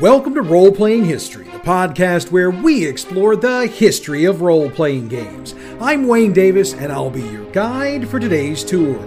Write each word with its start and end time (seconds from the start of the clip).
Welcome 0.00 0.34
to 0.36 0.42
Role 0.42 0.70
Playing 0.70 1.06
History, 1.06 1.46
the 1.46 1.58
podcast 1.58 2.30
where 2.30 2.52
we 2.52 2.86
explore 2.86 3.34
the 3.34 3.66
history 3.66 4.26
of 4.26 4.42
role 4.42 4.70
playing 4.70 5.08
games. 5.08 5.56
I'm 5.80 6.06
Wayne 6.06 6.32
Davis, 6.32 6.72
and 6.72 6.92
I'll 6.92 7.10
be 7.10 7.22
your 7.22 7.50
guide 7.50 8.08
for 8.08 8.20
today's 8.20 8.62
tour. 8.62 9.04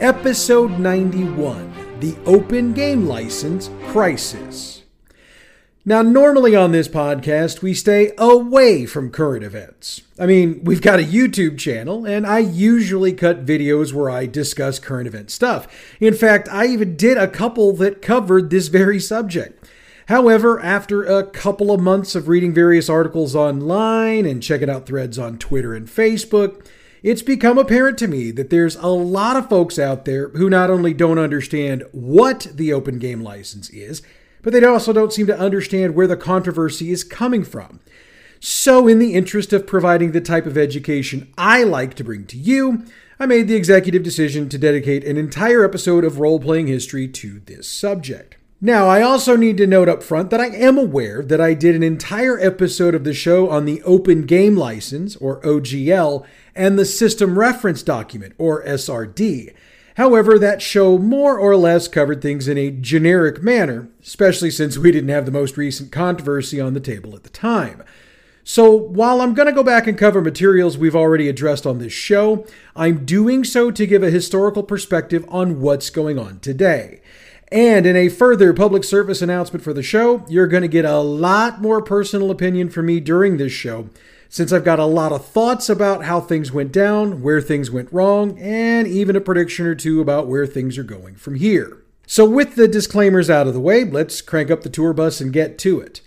Episode 0.00 0.80
91 0.80 2.00
The 2.00 2.16
Open 2.26 2.72
Game 2.72 3.06
License 3.06 3.70
Crisis. 3.86 4.82
Now, 5.84 6.02
normally 6.02 6.56
on 6.56 6.72
this 6.72 6.88
podcast, 6.88 7.62
we 7.62 7.72
stay 7.72 8.10
away 8.18 8.86
from 8.86 9.12
current 9.12 9.44
events. 9.44 10.02
I 10.18 10.26
mean, 10.26 10.64
we've 10.64 10.82
got 10.82 10.98
a 10.98 11.04
YouTube 11.04 11.58
channel, 11.58 12.06
and 12.06 12.26
I 12.26 12.40
usually 12.40 13.12
cut 13.12 13.46
videos 13.46 13.92
where 13.92 14.10
I 14.10 14.26
discuss 14.26 14.80
current 14.80 15.06
event 15.06 15.30
stuff. 15.30 15.68
In 16.00 16.14
fact, 16.14 16.48
I 16.48 16.66
even 16.66 16.96
did 16.96 17.18
a 17.18 17.28
couple 17.28 17.72
that 17.74 18.02
covered 18.02 18.50
this 18.50 18.66
very 18.66 18.98
subject. 18.98 19.64
However, 20.08 20.60
after 20.60 21.02
a 21.02 21.24
couple 21.24 21.70
of 21.70 21.80
months 21.80 22.14
of 22.14 22.28
reading 22.28 22.52
various 22.52 22.88
articles 22.88 23.34
online 23.34 24.26
and 24.26 24.42
checking 24.42 24.68
out 24.68 24.86
threads 24.86 25.18
on 25.18 25.38
Twitter 25.38 25.74
and 25.74 25.86
Facebook, 25.86 26.66
it's 27.02 27.22
become 27.22 27.58
apparent 27.58 27.98
to 27.98 28.08
me 28.08 28.30
that 28.30 28.50
there's 28.50 28.76
a 28.76 28.88
lot 28.88 29.36
of 29.36 29.48
folks 29.48 29.78
out 29.78 30.04
there 30.04 30.28
who 30.30 30.50
not 30.50 30.70
only 30.70 30.92
don't 30.92 31.18
understand 31.18 31.84
what 31.92 32.48
the 32.52 32.72
open 32.72 32.98
game 32.98 33.22
license 33.22 33.70
is, 33.70 34.02
but 34.42 34.52
they 34.52 34.62
also 34.64 34.92
don't 34.92 35.12
seem 35.12 35.26
to 35.26 35.38
understand 35.38 35.94
where 35.94 36.06
the 36.06 36.16
controversy 36.16 36.90
is 36.90 37.02
coming 37.02 37.44
from. 37.44 37.80
So, 38.40 38.86
in 38.86 38.98
the 38.98 39.14
interest 39.14 39.54
of 39.54 39.66
providing 39.66 40.12
the 40.12 40.20
type 40.20 40.44
of 40.44 40.58
education 40.58 41.32
I 41.38 41.62
like 41.62 41.94
to 41.94 42.04
bring 42.04 42.26
to 42.26 42.36
you, 42.36 42.84
I 43.18 43.24
made 43.24 43.48
the 43.48 43.56
executive 43.56 44.02
decision 44.02 44.50
to 44.50 44.58
dedicate 44.58 45.04
an 45.04 45.16
entire 45.16 45.64
episode 45.64 46.04
of 46.04 46.20
role 46.20 46.38
playing 46.38 46.66
history 46.66 47.08
to 47.08 47.40
this 47.40 47.66
subject. 47.70 48.36
Now, 48.64 48.88
I 48.88 49.02
also 49.02 49.36
need 49.36 49.58
to 49.58 49.66
note 49.66 49.90
up 49.90 50.02
front 50.02 50.30
that 50.30 50.40
I 50.40 50.46
am 50.46 50.78
aware 50.78 51.22
that 51.22 51.38
I 51.38 51.52
did 51.52 51.74
an 51.74 51.82
entire 51.82 52.40
episode 52.40 52.94
of 52.94 53.04
the 53.04 53.12
show 53.12 53.50
on 53.50 53.66
the 53.66 53.82
Open 53.82 54.22
Game 54.22 54.56
License, 54.56 55.16
or 55.16 55.42
OGL, 55.42 56.24
and 56.54 56.78
the 56.78 56.86
System 56.86 57.38
Reference 57.38 57.82
Document, 57.82 58.32
or 58.38 58.64
SRD. 58.64 59.52
However, 59.98 60.38
that 60.38 60.62
show 60.62 60.96
more 60.96 61.38
or 61.38 61.56
less 61.56 61.88
covered 61.88 62.22
things 62.22 62.48
in 62.48 62.56
a 62.56 62.70
generic 62.70 63.42
manner, 63.42 63.90
especially 64.02 64.50
since 64.50 64.78
we 64.78 64.90
didn't 64.90 65.10
have 65.10 65.26
the 65.26 65.30
most 65.30 65.58
recent 65.58 65.92
controversy 65.92 66.58
on 66.58 66.72
the 66.72 66.80
table 66.80 67.14
at 67.14 67.22
the 67.22 67.28
time. 67.28 67.82
So, 68.44 68.74
while 68.74 69.20
I'm 69.20 69.34
going 69.34 69.46
to 69.46 69.52
go 69.52 69.62
back 69.62 69.86
and 69.86 69.98
cover 69.98 70.22
materials 70.22 70.78
we've 70.78 70.96
already 70.96 71.28
addressed 71.28 71.66
on 71.66 71.80
this 71.80 71.92
show, 71.92 72.46
I'm 72.74 73.04
doing 73.04 73.44
so 73.44 73.70
to 73.70 73.86
give 73.86 74.02
a 74.02 74.10
historical 74.10 74.62
perspective 74.62 75.26
on 75.28 75.60
what's 75.60 75.90
going 75.90 76.18
on 76.18 76.40
today. 76.40 77.02
And 77.54 77.86
in 77.86 77.94
a 77.94 78.08
further 78.08 78.52
public 78.52 78.82
service 78.82 79.22
announcement 79.22 79.62
for 79.62 79.72
the 79.72 79.80
show, 79.80 80.26
you're 80.28 80.48
going 80.48 80.62
to 80.62 80.68
get 80.68 80.84
a 80.84 80.98
lot 80.98 81.62
more 81.62 81.80
personal 81.80 82.32
opinion 82.32 82.68
from 82.68 82.86
me 82.86 82.98
during 82.98 83.36
this 83.36 83.52
show, 83.52 83.90
since 84.28 84.52
I've 84.52 84.64
got 84.64 84.80
a 84.80 84.84
lot 84.84 85.12
of 85.12 85.24
thoughts 85.24 85.68
about 85.68 86.04
how 86.04 86.20
things 86.20 86.50
went 86.50 86.72
down, 86.72 87.22
where 87.22 87.40
things 87.40 87.70
went 87.70 87.92
wrong, 87.92 88.36
and 88.40 88.88
even 88.88 89.14
a 89.14 89.20
prediction 89.20 89.66
or 89.66 89.76
two 89.76 90.00
about 90.00 90.26
where 90.26 90.48
things 90.48 90.76
are 90.78 90.82
going 90.82 91.14
from 91.14 91.36
here. 91.36 91.80
So, 92.08 92.28
with 92.28 92.56
the 92.56 92.66
disclaimers 92.66 93.30
out 93.30 93.46
of 93.46 93.54
the 93.54 93.60
way, 93.60 93.84
let's 93.84 94.20
crank 94.20 94.50
up 94.50 94.62
the 94.62 94.68
tour 94.68 94.92
bus 94.92 95.20
and 95.20 95.32
get 95.32 95.56
to 95.58 95.78
it. 95.78 96.00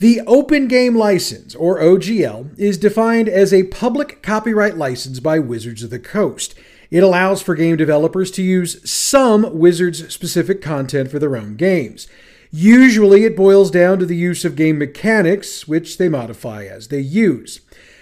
The 0.00 0.20
Open 0.26 0.66
Game 0.66 0.96
License, 0.96 1.54
or 1.54 1.78
OGL, 1.78 2.58
is 2.58 2.76
defined 2.76 3.28
as 3.28 3.54
a 3.54 3.68
public 3.68 4.20
copyright 4.20 4.76
license 4.76 5.20
by 5.20 5.38
Wizards 5.38 5.84
of 5.84 5.90
the 5.90 6.00
Coast. 6.00 6.56
It 6.90 7.02
allows 7.02 7.42
for 7.42 7.54
game 7.54 7.76
developers 7.76 8.30
to 8.32 8.42
use 8.42 8.88
some 8.88 9.58
Wizards 9.58 10.12
specific 10.12 10.62
content 10.62 11.10
for 11.10 11.18
their 11.18 11.36
own 11.36 11.56
games. 11.56 12.06
Usually, 12.50 13.24
it 13.24 13.36
boils 13.36 13.70
down 13.70 13.98
to 13.98 14.06
the 14.06 14.16
use 14.16 14.44
of 14.44 14.56
game 14.56 14.78
mechanics, 14.78 15.66
which 15.66 15.98
they 15.98 16.08
modify 16.08 16.64
as 16.64 16.88
they 16.88 17.00
use. 17.00 17.60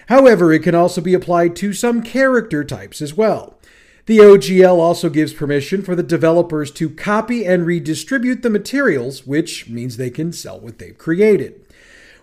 However, 0.08 0.52
it 0.52 0.62
can 0.62 0.74
also 0.74 1.00
be 1.00 1.14
applied 1.14 1.56
to 1.56 1.72
some 1.72 2.02
character 2.02 2.62
types 2.62 3.00
as 3.00 3.14
well. 3.14 3.58
The 4.06 4.18
OGL 4.18 4.76
also 4.78 5.08
gives 5.08 5.32
permission 5.32 5.80
for 5.80 5.96
the 5.96 6.02
developers 6.02 6.70
to 6.72 6.90
copy 6.90 7.46
and 7.46 7.64
redistribute 7.64 8.42
the 8.42 8.50
materials, 8.50 9.26
which 9.26 9.68
means 9.68 9.96
they 9.96 10.10
can 10.10 10.30
sell 10.30 10.60
what 10.60 10.78
they've 10.78 10.96
created. 10.96 11.64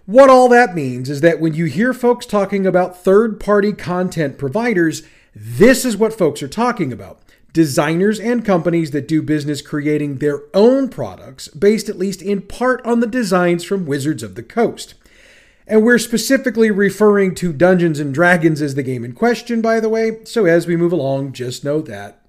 What 0.06 0.30
all 0.30 0.47
that 0.50 0.75
means 0.75 1.09
is 1.09 1.22
that 1.22 1.40
when 1.40 1.56
you 1.56 1.66
hear 1.66 1.91
folks 1.94 2.28
talking 2.28 2.68
about 2.68 3.03
third 3.03 3.40
party 3.40 3.74
content 3.74 4.38
providers, 4.38 5.02
this 5.34 5.86
is 5.86 5.96
what 5.96 6.14
folks 6.14 6.44
are 6.44 6.47
talking 6.47 6.92
about 6.92 7.22
designers 7.53 8.19
and 8.19 8.46
companies 8.46 8.92
that 8.92 9.08
do 9.08 9.22
business 9.22 9.62
creating 9.62 10.18
their 10.18 10.44
own 10.53 10.90
products 10.90 11.47
based 11.50 11.90
at 11.90 11.97
least 11.97 12.22
in 12.22 12.42
part 12.42 12.86
on 12.86 13.00
the 13.02 13.08
designs 13.08 13.64
from 13.64 13.86
Wizards 13.86 14.24
of 14.24 14.36
the 14.36 14.44
Coast. 14.44 14.94
And 15.68 15.84
we're 15.84 16.00
specifically 16.00 16.72
referring 16.72 17.36
to 17.36 17.53
Dungeons 17.53 18.00
and 18.00 18.14
Dragons 18.14 18.62
as 18.62 18.75
the 18.75 18.84
game 18.84 19.03
in 19.03 19.14
question, 19.14 19.62
by 19.62 19.80
the 19.80 19.90
way, 19.90 20.24
so 20.25 20.46
as 20.46 20.68
we 20.68 20.75
move 20.75 20.91
along, 20.91 21.34
just 21.34 21.64
know 21.64 21.81
that, 21.81 22.25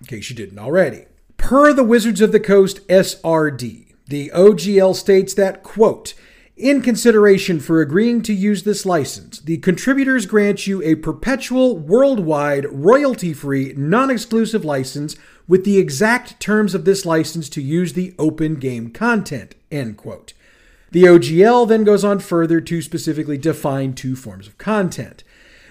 in 0.00 0.06
case 0.06 0.30
you 0.30 0.36
didn't 0.36 0.58
already. 0.58 1.06
Per 1.36 1.72
the 1.72 1.84
Wizards 1.84 2.20
of 2.20 2.32
the 2.32 2.40
Coast 2.40 2.86
SRD, 2.88 3.94
the 4.06 4.30
OGL 4.34 4.94
states 4.94 5.34
that, 5.34 5.62
quote, 5.62 6.14
in 6.58 6.82
consideration 6.82 7.60
for 7.60 7.80
agreeing 7.80 8.20
to 8.22 8.34
use 8.34 8.64
this 8.64 8.84
license, 8.84 9.38
the 9.38 9.58
contributors 9.58 10.26
grant 10.26 10.66
you 10.66 10.82
a 10.82 10.96
perpetual, 10.96 11.76
worldwide, 11.76 12.66
royalty 12.70 13.32
free, 13.32 13.72
non 13.76 14.10
exclusive 14.10 14.64
license 14.64 15.16
with 15.46 15.64
the 15.64 15.78
exact 15.78 16.40
terms 16.40 16.74
of 16.74 16.84
this 16.84 17.06
license 17.06 17.48
to 17.50 17.62
use 17.62 17.92
the 17.92 18.14
open 18.18 18.56
game 18.56 18.90
content. 18.90 19.54
End 19.70 19.96
quote. 19.96 20.32
The 20.90 21.04
OGL 21.04 21.68
then 21.68 21.84
goes 21.84 22.04
on 22.04 22.18
further 22.18 22.60
to 22.60 22.82
specifically 22.82 23.38
define 23.38 23.94
two 23.94 24.16
forms 24.16 24.46
of 24.46 24.58
content. 24.58 25.22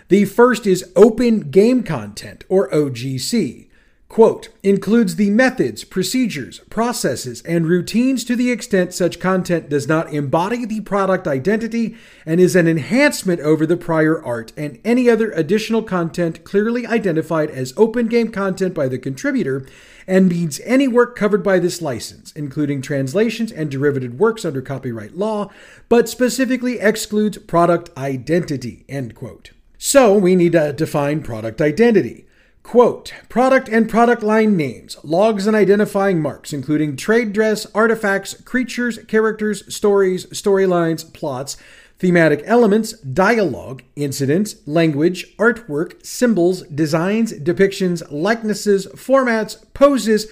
The 0.08 0.25
first 0.25 0.66
is 0.66 0.90
open 0.96 1.52
game 1.52 1.84
content, 1.84 2.46
or 2.48 2.69
OGC 2.69 3.67
quote, 4.09 4.50
includes 4.63 5.16
the 5.16 5.29
methods, 5.29 5.84
procedures, 5.84 6.59
processes, 6.69 7.41
and 7.41 7.68
routines 7.68 8.23
to 8.23 8.35
the 8.35 8.50
extent 8.50 8.94
such 8.94 9.19
content 9.19 9.69
does 9.69 9.88
not 9.88 10.12
embody 10.13 10.66
the 10.66 10.81
product 10.81 11.28
identity 11.28 11.95
and 12.25 12.40
is 12.40 12.56
an 12.56 12.68
enhancement 12.68 13.41
over 13.41 13.66
the 13.66 13.78
prior 13.78 14.23
art 14.23 14.53
and 14.56 14.79
any 14.85 15.09
other 15.09 15.31
additional 15.31 15.84
content 15.84 16.44
clearly 16.45 16.88
identified 16.88 17.50
as 17.50 17.73
open 17.75 18.07
game 18.07 18.31
content 18.31 18.73
by 18.73 18.88
the 18.88 18.97
contributor 18.97 19.68
and 20.07 20.29
means 20.29 20.62
any 20.63 20.88
work 20.88 21.18
covered 21.18 21.44
by 21.44 21.59
this 21.59 21.81
license, 21.81 22.31
including 22.31 22.81
translations 22.81 23.51
and 23.51 23.69
derivative 23.69 24.18
works 24.18 24.45
under 24.45 24.62
copyright 24.62 25.18
law, 25.18 25.51
but 25.89 26.07
specifically 26.07 26.79
excludes 26.79 27.38
product 27.39 27.89
identity, 27.97 28.85
end 28.88 29.13
quote. 29.13 29.51
So 29.78 30.18
we 30.18 30.35
need 30.35 30.53
to 30.53 30.72
define 30.72 31.22
product 31.22 31.62
identity. 31.62 32.27
Quote 32.68 33.14
Product 33.30 33.70
and 33.70 33.90
product 33.90 34.22
line 34.22 34.58
names, 34.58 34.98
logs 35.02 35.48
and 35.48 35.56
identifying 35.56 36.22
marks, 36.22 36.52
including 36.52 36.98
trade 36.98 37.32
dress, 37.32 37.66
artifacts, 37.74 38.34
creatures, 38.42 39.00
characters, 39.06 39.74
stories, 39.74 40.26
storylines, 40.26 41.14
plots, 41.14 41.56
thematic 41.98 42.44
elements, 42.44 42.92
dialogue, 43.00 43.84
incidents, 43.96 44.58
language, 44.68 45.34
artwork, 45.38 46.06
symbols, 46.06 46.64
designs, 46.64 47.32
depictions, 47.32 48.06
likenesses, 48.12 48.86
formats, 48.88 49.64
poses, 49.74 50.28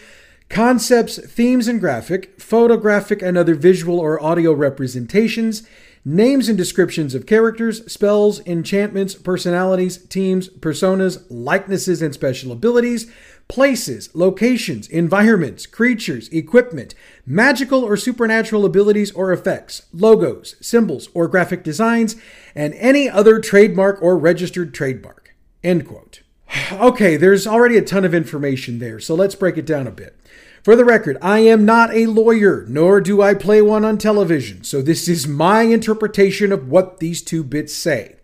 concepts, 0.49 1.17
themes 1.25 1.69
and 1.69 1.79
graphic, 1.79 2.41
photographic 2.41 3.21
and 3.21 3.37
other 3.37 3.55
visual 3.55 3.97
or 3.97 4.21
audio 4.21 4.51
representations, 4.51 5.65
names 6.05 6.47
and 6.47 6.57
descriptions 6.57 7.15
of 7.15 7.25
characters, 7.25 7.91
spells, 7.91 8.39
enchantments, 8.45 9.15
personalities, 9.15 9.97
teams, 10.05 10.47
personas, 10.47 11.25
likenesses, 11.29 12.01
and 12.01 12.13
special 12.13 12.51
abilities, 12.51 13.11
places, 13.47 14.09
locations, 14.13 14.87
environments, 14.87 15.65
creatures, 15.65 16.29
equipment, 16.29 16.93
magical 17.25 17.83
or 17.83 17.97
supernatural 17.97 18.65
abilities 18.65 19.11
or 19.11 19.33
effects, 19.33 19.83
logos, 19.91 20.55
symbols, 20.61 21.09
or 21.13 21.27
graphic 21.27 21.63
designs, 21.63 22.15
and 22.53 22.73
any 22.75 23.09
other 23.09 23.39
trademark 23.39 24.01
or 24.01 24.17
registered 24.17 24.73
trademark. 24.73 25.35
End 25.63 25.87
quote. 25.87 26.21
Okay, 26.71 27.17
there's 27.17 27.45
already 27.45 27.77
a 27.77 27.81
ton 27.81 28.05
of 28.05 28.13
information 28.13 28.79
there, 28.79 28.99
so 28.99 29.13
let's 29.13 29.35
break 29.35 29.57
it 29.57 29.65
down 29.65 29.87
a 29.87 29.91
bit. 29.91 30.17
For 30.65 30.75
the 30.75 30.83
record, 30.83 31.19
I 31.21 31.41
am 31.41 31.63
not 31.63 31.93
a 31.93 32.07
lawyer, 32.07 32.65
nor 32.67 32.99
do 32.99 33.21
I 33.21 33.35
play 33.35 33.61
one 33.61 33.85
on 33.85 33.99
television, 33.99 34.63
so 34.63 34.81
this 34.81 35.07
is 35.07 35.27
my 35.27 35.61
interpretation 35.61 36.51
of 36.51 36.67
what 36.67 36.97
these 36.97 37.21
two 37.21 37.43
bits 37.43 37.71
say. 37.71 38.15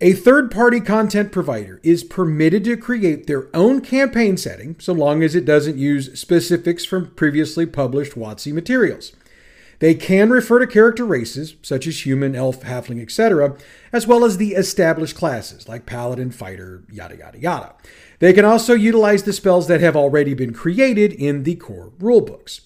A 0.00 0.12
third 0.12 0.50
party 0.50 0.80
content 0.80 1.30
provider 1.30 1.78
is 1.84 2.02
permitted 2.02 2.64
to 2.64 2.76
create 2.76 3.28
their 3.28 3.46
own 3.54 3.80
campaign 3.80 4.36
setting 4.36 4.74
so 4.80 4.92
long 4.92 5.22
as 5.22 5.36
it 5.36 5.44
doesn't 5.44 5.78
use 5.78 6.18
specifics 6.18 6.84
from 6.84 7.12
previously 7.12 7.64
published 7.64 8.14
WotC 8.14 8.52
materials. 8.52 9.12
They 9.78 9.94
can 9.94 10.30
refer 10.30 10.58
to 10.58 10.66
character 10.66 11.04
races, 11.04 11.54
such 11.62 11.86
as 11.86 12.04
human, 12.04 12.34
elf, 12.34 12.62
halfling, 12.62 13.00
etc., 13.00 13.56
as 13.92 14.06
well 14.06 14.24
as 14.24 14.36
the 14.36 14.54
established 14.54 15.16
classes 15.16 15.68
like 15.68 15.86
paladin, 15.86 16.32
fighter, 16.32 16.82
yada 16.90 17.16
yada 17.16 17.38
yada. 17.38 17.74
They 18.22 18.32
can 18.32 18.44
also 18.44 18.74
utilize 18.74 19.24
the 19.24 19.32
spells 19.32 19.66
that 19.66 19.80
have 19.80 19.96
already 19.96 20.32
been 20.32 20.52
created 20.52 21.12
in 21.12 21.42
the 21.42 21.56
core 21.56 21.90
rulebooks. 21.98 22.60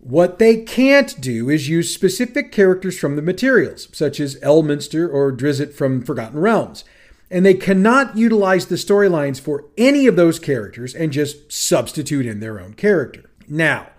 What 0.00 0.40
they 0.40 0.56
can't 0.56 1.20
do 1.20 1.48
is 1.48 1.68
use 1.68 1.94
specific 1.94 2.50
characters 2.50 2.98
from 2.98 3.14
the 3.14 3.22
materials, 3.22 3.86
such 3.92 4.18
as 4.18 4.40
Elminster 4.40 5.08
or 5.08 5.30
Drizzt 5.30 5.72
from 5.72 6.02
Forgotten 6.02 6.40
Realms. 6.40 6.82
And 7.30 7.46
they 7.46 7.54
cannot 7.54 8.16
utilize 8.16 8.66
the 8.66 8.74
storylines 8.74 9.40
for 9.40 9.66
any 9.78 10.08
of 10.08 10.16
those 10.16 10.40
characters 10.40 10.96
and 10.96 11.12
just 11.12 11.52
substitute 11.52 12.26
in 12.26 12.40
their 12.40 12.58
own 12.58 12.74
character. 12.74 13.30
Now, 13.46 13.90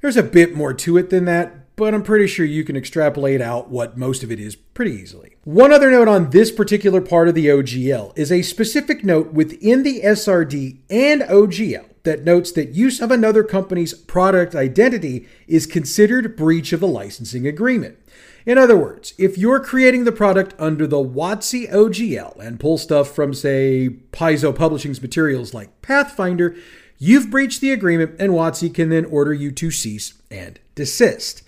there's 0.00 0.16
a 0.16 0.22
bit 0.22 0.54
more 0.54 0.72
to 0.72 0.96
it 0.96 1.10
than 1.10 1.26
that, 1.26 1.76
but 1.76 1.92
I'm 1.92 2.02
pretty 2.02 2.28
sure 2.28 2.46
you 2.46 2.64
can 2.64 2.76
extrapolate 2.76 3.42
out 3.42 3.68
what 3.68 3.98
most 3.98 4.22
of 4.22 4.32
it 4.32 4.40
is 4.40 4.56
pretty 4.56 4.92
easily. 4.92 5.35
One 5.46 5.72
other 5.72 5.92
note 5.92 6.08
on 6.08 6.30
this 6.30 6.50
particular 6.50 7.00
part 7.00 7.28
of 7.28 7.36
the 7.36 7.46
OGL 7.46 8.18
is 8.18 8.32
a 8.32 8.42
specific 8.42 9.04
note 9.04 9.32
within 9.32 9.84
the 9.84 10.00
SRD 10.00 10.78
and 10.90 11.22
OGL 11.22 11.88
that 12.02 12.24
notes 12.24 12.50
that 12.50 12.70
use 12.70 13.00
of 13.00 13.12
another 13.12 13.44
company's 13.44 13.94
product 13.94 14.56
identity 14.56 15.28
is 15.46 15.64
considered 15.64 16.36
breach 16.36 16.72
of 16.72 16.80
the 16.80 16.88
licensing 16.88 17.46
agreement. 17.46 17.96
In 18.44 18.58
other 18.58 18.76
words, 18.76 19.14
if 19.18 19.38
you're 19.38 19.60
creating 19.60 20.02
the 20.02 20.10
product 20.10 20.52
under 20.58 20.84
the 20.84 20.96
WotC 20.96 21.70
OGL 21.70 22.40
and 22.40 22.58
pull 22.58 22.76
stuff 22.76 23.14
from, 23.14 23.32
say, 23.32 23.88
Paizo 24.10 24.52
Publishing's 24.52 25.00
materials 25.00 25.54
like 25.54 25.80
Pathfinder, 25.80 26.56
you've 26.98 27.30
breached 27.30 27.60
the 27.60 27.70
agreement 27.70 28.16
and 28.18 28.32
WotC 28.32 28.74
can 28.74 28.88
then 28.88 29.04
order 29.04 29.32
you 29.32 29.52
to 29.52 29.70
cease 29.70 30.20
and 30.28 30.58
desist. 30.74 31.44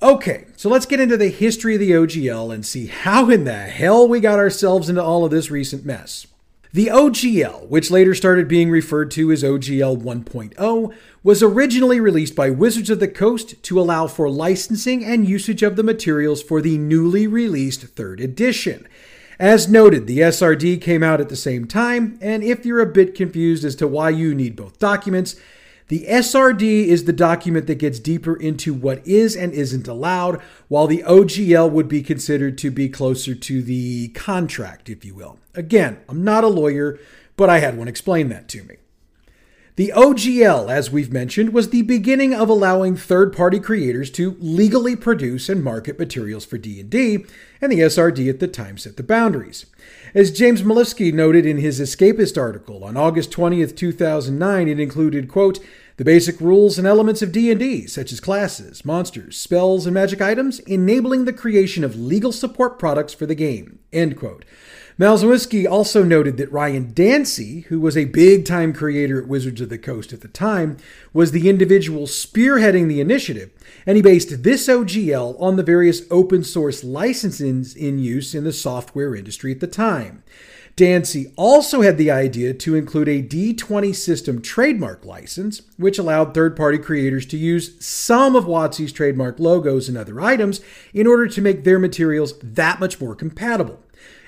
Okay, 0.00 0.44
so 0.56 0.68
let's 0.68 0.86
get 0.86 1.00
into 1.00 1.16
the 1.16 1.28
history 1.28 1.74
of 1.74 1.80
the 1.80 1.90
OGL 1.90 2.54
and 2.54 2.64
see 2.64 2.86
how 2.86 3.30
in 3.30 3.42
the 3.42 3.52
hell 3.52 4.06
we 4.06 4.20
got 4.20 4.38
ourselves 4.38 4.88
into 4.88 5.02
all 5.02 5.24
of 5.24 5.32
this 5.32 5.50
recent 5.50 5.84
mess. 5.84 6.28
The 6.72 6.86
OGL, 6.86 7.68
which 7.68 7.90
later 7.90 8.14
started 8.14 8.46
being 8.46 8.70
referred 8.70 9.10
to 9.12 9.32
as 9.32 9.42
OGL 9.42 10.00
1.0, 10.00 10.94
was 11.24 11.42
originally 11.42 11.98
released 11.98 12.36
by 12.36 12.48
Wizards 12.48 12.90
of 12.90 13.00
the 13.00 13.08
Coast 13.08 13.60
to 13.64 13.80
allow 13.80 14.06
for 14.06 14.30
licensing 14.30 15.04
and 15.04 15.28
usage 15.28 15.64
of 15.64 15.74
the 15.74 15.82
materials 15.82 16.44
for 16.44 16.60
the 16.60 16.78
newly 16.78 17.26
released 17.26 17.82
third 17.82 18.20
edition. 18.20 18.86
As 19.40 19.68
noted, 19.68 20.06
the 20.06 20.18
SRD 20.18 20.80
came 20.80 21.02
out 21.02 21.20
at 21.20 21.28
the 21.28 21.36
same 21.36 21.66
time, 21.66 22.18
and 22.20 22.44
if 22.44 22.64
you're 22.64 22.80
a 22.80 22.86
bit 22.86 23.16
confused 23.16 23.64
as 23.64 23.74
to 23.76 23.88
why 23.88 24.10
you 24.10 24.32
need 24.32 24.54
both 24.54 24.78
documents, 24.78 25.34
the 25.88 26.04
SRD 26.08 26.86
is 26.86 27.04
the 27.04 27.12
document 27.12 27.66
that 27.66 27.78
gets 27.78 27.98
deeper 27.98 28.36
into 28.36 28.74
what 28.74 29.06
is 29.06 29.34
and 29.34 29.52
isn't 29.52 29.88
allowed, 29.88 30.40
while 30.68 30.86
the 30.86 31.02
OGL 31.06 31.70
would 31.70 31.88
be 31.88 32.02
considered 32.02 32.58
to 32.58 32.70
be 32.70 32.88
closer 32.88 33.34
to 33.34 33.62
the 33.62 34.08
contract, 34.08 34.88
if 34.88 35.04
you 35.04 35.14
will. 35.14 35.38
Again, 35.54 35.98
I'm 36.08 36.22
not 36.22 36.44
a 36.44 36.48
lawyer, 36.48 36.98
but 37.36 37.48
I 37.48 37.58
had 37.58 37.76
one 37.76 37.88
explain 37.88 38.28
that 38.28 38.48
to 38.48 38.62
me. 38.64 38.76
The 39.78 39.92
OGL, 39.94 40.68
as 40.68 40.90
we've 40.90 41.12
mentioned, 41.12 41.52
was 41.52 41.70
the 41.70 41.82
beginning 41.82 42.34
of 42.34 42.48
allowing 42.48 42.96
third-party 42.96 43.60
creators 43.60 44.10
to 44.10 44.36
legally 44.40 44.96
produce 44.96 45.48
and 45.48 45.62
market 45.62 46.00
materials 46.00 46.44
for 46.44 46.58
D&D, 46.58 47.24
and 47.60 47.70
the 47.70 47.78
SRD 47.78 48.28
at 48.28 48.40
the 48.40 48.48
time 48.48 48.76
set 48.76 48.96
the 48.96 49.04
boundaries. 49.04 49.66
As 50.16 50.32
James 50.32 50.62
Malifsky 50.62 51.14
noted 51.14 51.46
in 51.46 51.58
his 51.58 51.78
Escapist 51.78 52.36
article 52.36 52.82
on 52.82 52.96
August 52.96 53.30
20th, 53.30 53.76
2009, 53.76 54.66
it 54.66 54.80
included, 54.80 55.28
quote, 55.28 55.60
the 55.96 56.04
basic 56.04 56.40
rules 56.40 56.76
and 56.76 56.86
elements 56.86 57.22
of 57.22 57.30
D&D, 57.30 57.86
such 57.86 58.12
as 58.12 58.18
classes, 58.18 58.84
monsters, 58.84 59.38
spells, 59.38 59.86
and 59.86 59.94
magic 59.94 60.20
items, 60.20 60.58
enabling 60.60 61.24
the 61.24 61.32
creation 61.32 61.84
of 61.84 61.94
legal 61.94 62.32
support 62.32 62.80
products 62.80 63.14
for 63.14 63.26
the 63.26 63.34
game, 63.36 63.78
end 63.92 64.18
quote. 64.18 64.44
Malzowski 64.98 65.64
also 65.64 66.02
noted 66.02 66.38
that 66.38 66.50
Ryan 66.50 66.92
Dancey, 66.92 67.60
who 67.68 67.78
was 67.78 67.96
a 67.96 68.06
big 68.06 68.44
time 68.44 68.72
creator 68.72 69.22
at 69.22 69.28
Wizards 69.28 69.60
of 69.60 69.68
the 69.68 69.78
Coast 69.78 70.12
at 70.12 70.22
the 70.22 70.28
time, 70.28 70.76
was 71.12 71.30
the 71.30 71.48
individual 71.48 72.08
spearheading 72.08 72.88
the 72.88 73.00
initiative, 73.00 73.50
and 73.86 73.94
he 73.94 74.02
based 74.02 74.42
this 74.42 74.66
OGL 74.66 75.40
on 75.40 75.54
the 75.54 75.62
various 75.62 76.02
open 76.10 76.42
source 76.42 76.82
licenses 76.82 77.76
in 77.76 78.00
use 78.00 78.34
in 78.34 78.42
the 78.42 78.52
software 78.52 79.14
industry 79.14 79.52
at 79.52 79.60
the 79.60 79.68
time. 79.68 80.24
Dancey 80.74 81.32
also 81.36 81.82
had 81.82 81.96
the 81.96 82.10
idea 82.10 82.52
to 82.54 82.74
include 82.74 83.08
a 83.08 83.22
D20 83.22 83.94
system 83.94 84.42
trademark 84.42 85.04
license, 85.04 85.62
which 85.76 85.98
allowed 85.98 86.34
third 86.34 86.56
party 86.56 86.78
creators 86.78 87.24
to 87.26 87.36
use 87.36 87.84
some 87.84 88.34
of 88.34 88.46
WotC's 88.46 88.92
trademark 88.92 89.38
logos 89.38 89.88
and 89.88 89.96
other 89.96 90.20
items 90.20 90.60
in 90.92 91.06
order 91.06 91.28
to 91.28 91.40
make 91.40 91.62
their 91.62 91.78
materials 91.78 92.36
that 92.40 92.80
much 92.80 93.00
more 93.00 93.14
compatible 93.14 93.80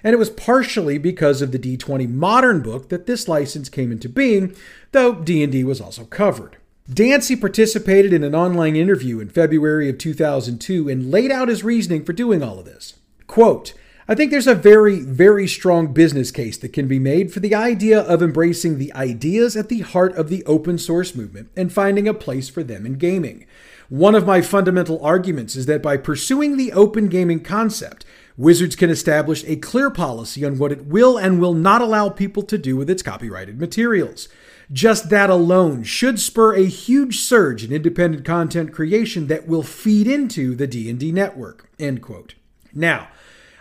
and 0.02 0.12
it 0.12 0.18
was 0.18 0.30
partially 0.30 0.98
because 0.98 1.42
of 1.42 1.52
the 1.52 1.58
D20 1.58 2.08
Modern 2.08 2.60
book 2.60 2.88
that 2.88 3.06
this 3.06 3.28
license 3.28 3.68
came 3.68 3.92
into 3.92 4.08
being, 4.08 4.54
though 4.92 5.14
D&D 5.14 5.64
was 5.64 5.80
also 5.80 6.04
covered. 6.04 6.56
Dancey 6.92 7.36
participated 7.36 8.12
in 8.12 8.24
an 8.24 8.34
online 8.34 8.74
interview 8.74 9.20
in 9.20 9.28
February 9.28 9.88
of 9.88 9.98
2002 9.98 10.88
and 10.88 11.10
laid 11.10 11.30
out 11.30 11.48
his 11.48 11.62
reasoning 11.62 12.04
for 12.04 12.12
doing 12.12 12.42
all 12.42 12.58
of 12.58 12.64
this. 12.64 12.94
Quote, 13.28 13.74
I 14.08 14.16
think 14.16 14.32
there's 14.32 14.48
a 14.48 14.56
very, 14.56 14.98
very 14.98 15.46
strong 15.46 15.92
business 15.92 16.32
case 16.32 16.58
that 16.58 16.72
can 16.72 16.88
be 16.88 16.98
made 16.98 17.32
for 17.32 17.38
the 17.38 17.54
idea 17.54 18.00
of 18.00 18.24
embracing 18.24 18.78
the 18.78 18.92
ideas 18.92 19.56
at 19.56 19.68
the 19.68 19.82
heart 19.82 20.16
of 20.16 20.28
the 20.28 20.44
open 20.46 20.78
source 20.78 21.14
movement 21.14 21.48
and 21.56 21.72
finding 21.72 22.08
a 22.08 22.14
place 22.14 22.48
for 22.48 22.64
them 22.64 22.84
in 22.84 22.94
gaming. 22.94 23.46
One 23.88 24.16
of 24.16 24.26
my 24.26 24.40
fundamental 24.40 25.00
arguments 25.04 25.54
is 25.54 25.66
that 25.66 25.80
by 25.80 25.96
pursuing 25.96 26.56
the 26.56 26.72
open 26.72 27.06
gaming 27.06 27.38
concept, 27.38 28.04
Wizards 28.40 28.74
can 28.74 28.88
establish 28.88 29.44
a 29.46 29.56
clear 29.56 29.90
policy 29.90 30.46
on 30.46 30.56
what 30.56 30.72
it 30.72 30.86
will 30.86 31.18
and 31.18 31.38
will 31.38 31.52
not 31.52 31.82
allow 31.82 32.08
people 32.08 32.42
to 32.44 32.56
do 32.56 32.74
with 32.74 32.88
its 32.88 33.02
copyrighted 33.02 33.60
materials. 33.60 34.30
Just 34.72 35.10
that 35.10 35.28
alone 35.28 35.82
should 35.82 36.18
spur 36.18 36.54
a 36.54 36.64
huge 36.64 37.18
surge 37.18 37.62
in 37.64 37.70
independent 37.70 38.24
content 38.24 38.72
creation 38.72 39.26
that 39.26 39.46
will 39.46 39.62
feed 39.62 40.06
into 40.06 40.54
the 40.54 40.66
D&D 40.66 41.12
network. 41.12 41.68
End 41.78 42.00
quote. 42.00 42.34
Now, 42.72 43.08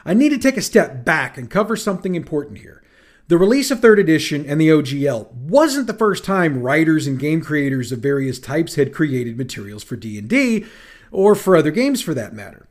I 0.05 0.13
need 0.13 0.29
to 0.29 0.37
take 0.37 0.55
a 0.55 0.61
step 0.61 1.03
back 1.03 1.37
and 1.37 1.49
cover 1.49 1.75
something 1.75 2.15
important 2.15 2.59
here. 2.59 2.81
The 3.27 3.37
release 3.37 3.71
of 3.71 3.81
3rd 3.81 3.99
edition 3.99 4.45
and 4.45 4.61
the 4.61 4.69
OGL 4.69 5.29
wasn't 5.33 5.87
the 5.87 5.93
first 5.93 6.23
time 6.23 6.63
writers 6.63 7.05
and 7.05 7.19
game 7.19 7.41
creators 7.41 7.91
of 7.91 7.99
various 7.99 8.39
types 8.39 8.75
had 8.75 8.93
created 8.93 9.37
materials 9.37 9.83
for 9.83 9.97
D&D 9.97 10.65
or 11.11 11.35
for 11.35 11.57
other 11.57 11.71
games 11.71 12.01
for 12.01 12.13
that 12.13 12.31
matter. 12.31 12.68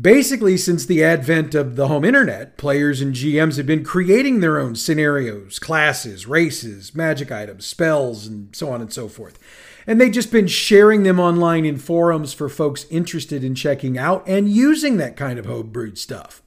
Basically, 0.00 0.56
since 0.56 0.86
the 0.86 1.02
advent 1.02 1.56
of 1.56 1.74
the 1.74 1.88
home 1.88 2.04
internet, 2.04 2.56
players 2.56 3.00
and 3.00 3.12
GMs 3.12 3.56
have 3.56 3.66
been 3.66 3.82
creating 3.82 4.38
their 4.38 4.60
own 4.60 4.76
scenarios, 4.76 5.58
classes, 5.58 6.24
races, 6.24 6.94
magic 6.94 7.32
items, 7.32 7.66
spells, 7.66 8.24
and 8.24 8.54
so 8.54 8.70
on 8.70 8.80
and 8.80 8.92
so 8.92 9.08
forth. 9.08 9.40
And 9.88 10.00
they've 10.00 10.12
just 10.12 10.30
been 10.30 10.46
sharing 10.46 11.02
them 11.02 11.18
online 11.18 11.64
in 11.64 11.78
forums 11.78 12.32
for 12.32 12.48
folks 12.48 12.86
interested 12.90 13.42
in 13.42 13.56
checking 13.56 13.98
out 13.98 14.22
and 14.28 14.48
using 14.48 14.98
that 14.98 15.16
kind 15.16 15.36
of 15.36 15.46
homebrewed 15.46 15.98
stuff. 15.98 16.42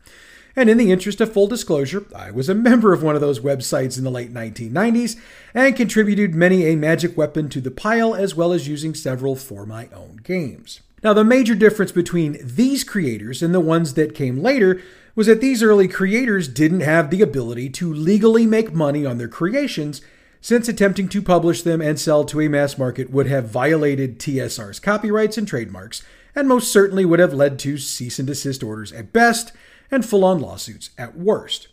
And 0.56 0.70
in 0.70 0.78
the 0.78 0.92
interest 0.92 1.20
of 1.20 1.34
full 1.34 1.48
disclosure, 1.48 2.06
I 2.16 2.32
was 2.32 2.48
a 2.48 2.56
member 2.56 2.94
of 2.94 3.04
one 3.04 3.16
of 3.16 3.22
those 3.22 3.42
websites 3.42 3.98
in 3.98 4.06
the 4.06 4.12
late 4.12 4.34
1990s 4.34 5.20
and 5.54 5.76
contributed 5.76 6.36
many 6.36 6.68
a 6.68 6.78
magic 6.78 7.18
weapon 7.18 7.50
to 7.50 7.60
the 7.60 7.72
pile 7.72 8.16
as 8.16 8.34
well 8.34 8.54
as 8.54 8.70
using 8.70 8.96
several 8.96 9.36
for 9.36 9.66
my 9.66 9.90
own 9.94 10.22
games. 10.24 10.80
Now, 11.04 11.14
the 11.14 11.24
major 11.24 11.56
difference 11.56 11.92
between 11.92 12.38
these 12.44 12.84
creators 12.84 13.42
and 13.42 13.54
the 13.54 13.60
ones 13.60 13.96
that 13.96 14.14
came 14.14 14.42
later 14.42 14.82
was 15.16 15.28
that 15.28 15.42
these 15.42 15.64
early 15.64 15.88
creators 15.88 16.48
didn't 16.48 16.82
have 16.82 17.10
the 17.10 17.22
ability 17.22 17.70
to 17.72 17.92
legally 17.92 18.46
make 18.46 18.74
money 18.74 19.06
on 19.06 19.18
their 19.18 19.28
creations, 19.28 20.02
since 20.42 20.68
attempting 20.68 21.08
to 21.10 21.22
publish 21.22 21.64
them 21.64 21.82
and 21.82 22.00
sell 22.00 22.24
to 22.26 22.42
a 22.42 22.48
mass 22.48 22.78
market 22.78 23.12
would 23.12 23.28
have 23.28 23.50
violated 23.50 24.20
TSR's 24.20 24.80
copyrights 24.80 25.38
and 25.38 25.48
trademarks, 25.48 26.04
and 26.36 26.48
most 26.48 26.72
certainly 26.72 27.06
would 27.06 27.20
have 27.20 27.34
led 27.34 27.60
to 27.60 27.78
cease 27.78 28.20
and 28.20 28.28
desist 28.28 28.64
orders 28.64 28.92
at 28.92 29.12
best 29.12 29.52
and 29.90 30.06
full 30.06 30.24
on 30.24 30.40
lawsuits 30.40 30.92
at 30.98 31.18
worst. 31.18 31.68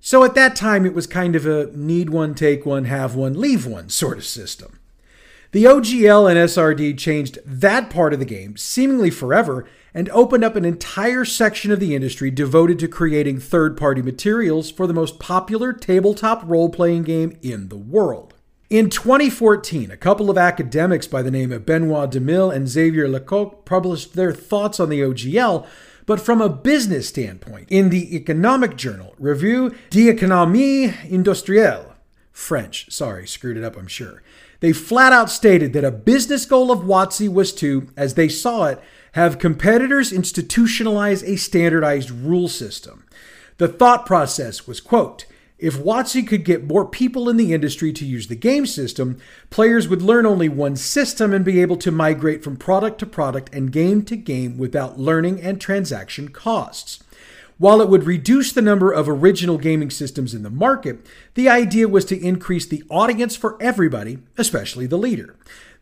So 0.00 0.22
at 0.22 0.34
that 0.34 0.54
time, 0.54 0.86
it 0.86 0.94
was 0.94 1.06
kind 1.06 1.34
of 1.34 1.46
a 1.46 1.70
need 1.72 2.10
one, 2.10 2.34
take 2.34 2.66
one, 2.66 2.84
have 2.84 3.14
one, 3.14 3.40
leave 3.40 3.66
one 3.66 3.88
sort 3.88 4.18
of 4.18 4.24
system. 4.24 4.75
The 5.52 5.64
OGL 5.64 6.28
and 6.28 6.38
SRD 6.38 6.98
changed 6.98 7.38
that 7.44 7.88
part 7.88 8.12
of 8.12 8.18
the 8.18 8.24
game 8.24 8.56
seemingly 8.56 9.10
forever 9.10 9.66
and 9.94 10.10
opened 10.10 10.44
up 10.44 10.56
an 10.56 10.64
entire 10.64 11.24
section 11.24 11.70
of 11.70 11.80
the 11.80 11.94
industry 11.94 12.30
devoted 12.30 12.78
to 12.80 12.88
creating 12.88 13.38
third 13.38 13.76
party 13.76 14.02
materials 14.02 14.70
for 14.70 14.86
the 14.86 14.92
most 14.92 15.18
popular 15.18 15.72
tabletop 15.72 16.42
role 16.44 16.68
playing 16.68 17.04
game 17.04 17.38
in 17.42 17.68
the 17.68 17.78
world. 17.78 18.34
In 18.68 18.90
2014, 18.90 19.92
a 19.92 19.96
couple 19.96 20.28
of 20.28 20.36
academics 20.36 21.06
by 21.06 21.22
the 21.22 21.30
name 21.30 21.52
of 21.52 21.64
Benoit 21.64 22.10
Demil 22.10 22.52
and 22.52 22.68
Xavier 22.68 23.06
Lecocq 23.06 23.64
published 23.64 24.14
their 24.14 24.32
thoughts 24.32 24.80
on 24.80 24.88
the 24.88 25.00
OGL, 25.00 25.64
but 26.04 26.20
from 26.20 26.40
a 26.40 26.48
business 26.48 27.08
standpoint 27.08 27.68
in 27.70 27.90
the 27.90 28.16
economic 28.16 28.76
journal 28.76 29.14
Revue 29.18 29.72
d'Economie 29.90 30.88
Industrielle. 31.08 31.94
French, 32.32 32.90
sorry, 32.90 33.26
screwed 33.26 33.56
it 33.56 33.64
up, 33.64 33.76
I'm 33.76 33.86
sure. 33.86 34.22
They 34.60 34.72
flat 34.72 35.12
out 35.12 35.30
stated 35.30 35.72
that 35.72 35.84
a 35.84 35.90
business 35.90 36.46
goal 36.46 36.70
of 36.70 36.80
WotC 36.80 37.28
was 37.28 37.52
to, 37.54 37.88
as 37.96 38.14
they 38.14 38.28
saw 38.28 38.66
it, 38.66 38.80
have 39.12 39.38
competitors 39.38 40.12
institutionalize 40.12 41.26
a 41.26 41.36
standardized 41.36 42.10
rule 42.10 42.48
system. 42.48 43.04
The 43.58 43.68
thought 43.68 44.04
process 44.04 44.66
was, 44.66 44.80
quote, 44.80 45.24
If 45.58 45.78
WotC 45.78 46.26
could 46.26 46.44
get 46.44 46.66
more 46.66 46.86
people 46.86 47.28
in 47.28 47.38
the 47.38 47.54
industry 47.54 47.92
to 47.94 48.04
use 48.04 48.28
the 48.28 48.36
game 48.36 48.66
system, 48.66 49.18
players 49.48 49.88
would 49.88 50.02
learn 50.02 50.26
only 50.26 50.48
one 50.48 50.76
system 50.76 51.32
and 51.32 51.44
be 51.44 51.62
able 51.62 51.76
to 51.78 51.90
migrate 51.90 52.44
from 52.44 52.56
product 52.56 52.98
to 52.98 53.06
product 53.06 53.54
and 53.54 53.72
game 53.72 54.02
to 54.04 54.16
game 54.16 54.58
without 54.58 54.98
learning 54.98 55.40
and 55.40 55.60
transaction 55.60 56.28
costs. 56.28 57.02
While 57.58 57.80
it 57.80 57.88
would 57.88 58.04
reduce 58.04 58.52
the 58.52 58.60
number 58.60 58.92
of 58.92 59.08
original 59.08 59.56
gaming 59.56 59.90
systems 59.90 60.34
in 60.34 60.42
the 60.42 60.50
market, 60.50 61.06
the 61.34 61.48
idea 61.48 61.88
was 61.88 62.04
to 62.06 62.20
increase 62.20 62.66
the 62.66 62.84
audience 62.90 63.34
for 63.34 63.56
everybody, 63.62 64.18
especially 64.36 64.86
the 64.86 64.98
leader. 64.98 65.36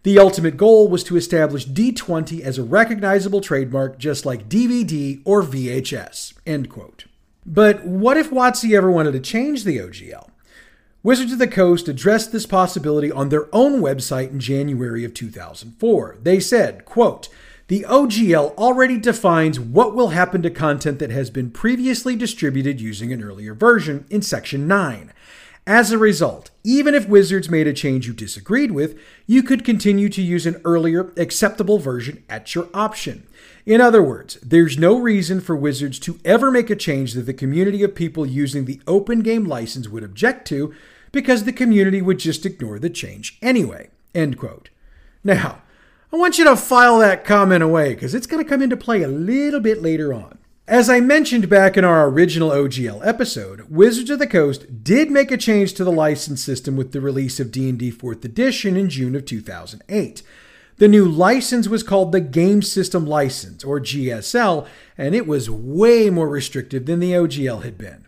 The 0.05 0.19
ultimate 0.19 0.57
goal 0.57 0.89
was 0.89 1.03
to 1.05 1.17
establish 1.17 1.67
D20 1.67 2.43
as 2.43 2.59
a 2.59 2.63
recognizable 2.63 3.41
trademark 3.41 3.99
just 3.99 4.25
like 4.25 4.49
DVD 4.49 5.21
or 5.25 5.43
VHS. 5.43 6.35
End 6.47 6.69
quote. 6.69 7.07
But 7.45 7.85
what 7.85 8.17
if 8.17 8.31
WotC 8.31 8.77
ever 8.77 8.91
wanted 8.91 9.13
to 9.13 9.21
change 9.21 9.65
the 9.65 9.79
OGL? 9.79 10.29
Wizards 11.03 11.33
of 11.33 11.39
the 11.39 11.49
Coast 11.49 11.89
addressed 11.89 12.33
this 12.33 12.47
possibility 12.47 13.11
on 13.11 13.31
their 13.31 13.55
own 13.55 13.81
website 13.81 14.31
in 14.31 14.41
January 14.41 15.05
of 15.05 15.13
2004. 15.13 16.19
They 16.23 16.39
said, 16.39 16.85
quote, 16.85 17.29
the 17.69 17.87
OGL 17.89 18.55
already 18.57 18.99
defines 18.99 19.59
what 19.59 19.95
will 19.95 20.09
happen 20.09 20.43
to 20.43 20.51
content 20.51 20.99
that 20.99 21.11
has 21.11 21.31
been 21.31 21.51
previously 21.51 22.15
distributed 22.15 22.81
using 22.81 23.13
an 23.13 23.23
earlier 23.23 23.55
version 23.55 24.07
in 24.11 24.21
Section 24.21 24.69
9. 24.69 25.13
As 25.67 25.91
a 25.91 25.97
result, 25.97 26.51
even 26.63 26.95
if 26.95 27.09
Wizards 27.09 27.49
made 27.49 27.67
a 27.67 27.73
change 27.73 28.07
you 28.07 28.13
disagreed 28.13 28.73
with, 28.73 29.01
you 29.27 29.43
could 29.43 29.65
continue 29.65 30.11
to 30.11 30.21
use 30.21 30.45
an 30.45 30.61
earlier, 30.63 31.11
acceptable 31.17 31.79
version 31.79 32.23
at 32.29 32.55
your 32.55 32.69
option. 32.75 33.27
In 33.65 33.81
other 33.81 34.03
words, 34.03 34.35
there's 34.43 34.77
no 34.77 34.99
reason 34.99 35.41
for 35.41 35.57
Wizards 35.57 35.99
to 36.01 36.21
ever 36.23 36.51
make 36.51 36.69
a 36.69 36.77
change 36.77 37.15
that 37.15 37.23
the 37.23 37.33
community 37.33 37.83
of 37.83 37.95
people 37.95 38.27
using 38.27 38.67
the 38.67 38.83
open 38.87 39.21
game 39.21 39.47
license 39.47 39.89
would 39.89 40.05
object 40.05 40.47
to 40.49 40.75
because 41.13 41.45
the 41.45 41.53
community 41.53 42.03
would 42.03 42.19
just 42.19 42.45
ignore 42.45 42.79
the 42.79 42.91
change 42.91 43.39
anyway. 43.41 43.89
End 44.15 44.37
quote. 44.37 44.69
Now, 45.23 45.63
I 46.13 46.17
want 46.17 46.39
you 46.39 46.45
to 46.45 46.57
file 46.57 46.99
that 46.99 47.25
comment 47.25 47.63
away 47.63 47.95
because 47.95 48.15
it's 48.15 48.27
going 48.27 48.43
to 48.43 48.49
come 48.49 48.63
into 48.63 48.77
play 48.77 49.03
a 49.03 49.09
little 49.09 49.61
bit 49.61 49.83
later 49.83 50.15
on. 50.15 50.39
As 50.67 50.89
I 50.89 51.01
mentioned 51.01 51.51
back 51.51 51.77
in 51.77 51.85
our 51.85 52.09
original 52.09 52.51
OGL 52.51 53.07
episode, 53.07 53.63
Wizards 53.69 54.09
of 54.09 54.19
the 54.19 54.27
Coast 54.27 54.83
did 54.83 55.11
make 55.11 55.31
a 55.31 55.37
change 55.37 55.75
to 55.75 55.85
the 55.85 55.93
license 55.93 56.43
system 56.43 56.75
with 56.77 56.93
the 56.93 57.03
release 57.03 57.39
of 57.39 57.51
D&D 57.51 57.93
4th 57.93 58.25
edition 58.25 58.77
in 58.77 58.89
June 58.89 59.15
of 59.15 59.27
2008. 59.27 60.23
The 60.77 60.89
new 60.89 61.05
license 61.05 61.69
was 61.69 61.83
called 61.83 62.13
the 62.13 62.21
Game 62.21 62.63
System 62.63 63.07
License, 63.07 63.63
or 63.63 63.79
GSL, 63.79 64.67
and 64.97 65.15
it 65.15 65.27
was 65.27 65.51
way 65.51 66.11
more 66.11 66.29
restrictive 66.29 66.87
than 66.87 66.99
the 66.99 67.13
OGL 67.13 67.63
had 67.63 67.77
been. 67.77 68.07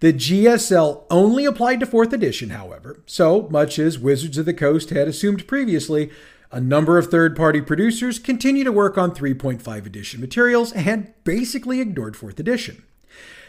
The 0.00 0.12
GSL 0.12 1.04
only 1.10 1.46
applied 1.46 1.80
to 1.80 1.86
4th 1.86 2.12
edition, 2.12 2.50
however, 2.50 3.00
so 3.06 3.48
much 3.48 3.78
as 3.78 3.98
Wizards 3.98 4.36
of 4.36 4.44
the 4.44 4.52
Coast 4.52 4.90
had 4.90 5.08
assumed 5.08 5.46
previously, 5.46 6.10
a 6.54 6.60
number 6.60 6.96
of 6.96 7.10
third 7.10 7.34
party 7.34 7.60
producers 7.60 8.20
continue 8.20 8.62
to 8.62 8.70
work 8.70 8.96
on 8.96 9.10
3.5 9.10 9.86
edition 9.86 10.20
materials 10.20 10.72
and 10.72 11.12
basically 11.24 11.80
ignored 11.80 12.14
4th 12.14 12.38
edition. 12.38 12.84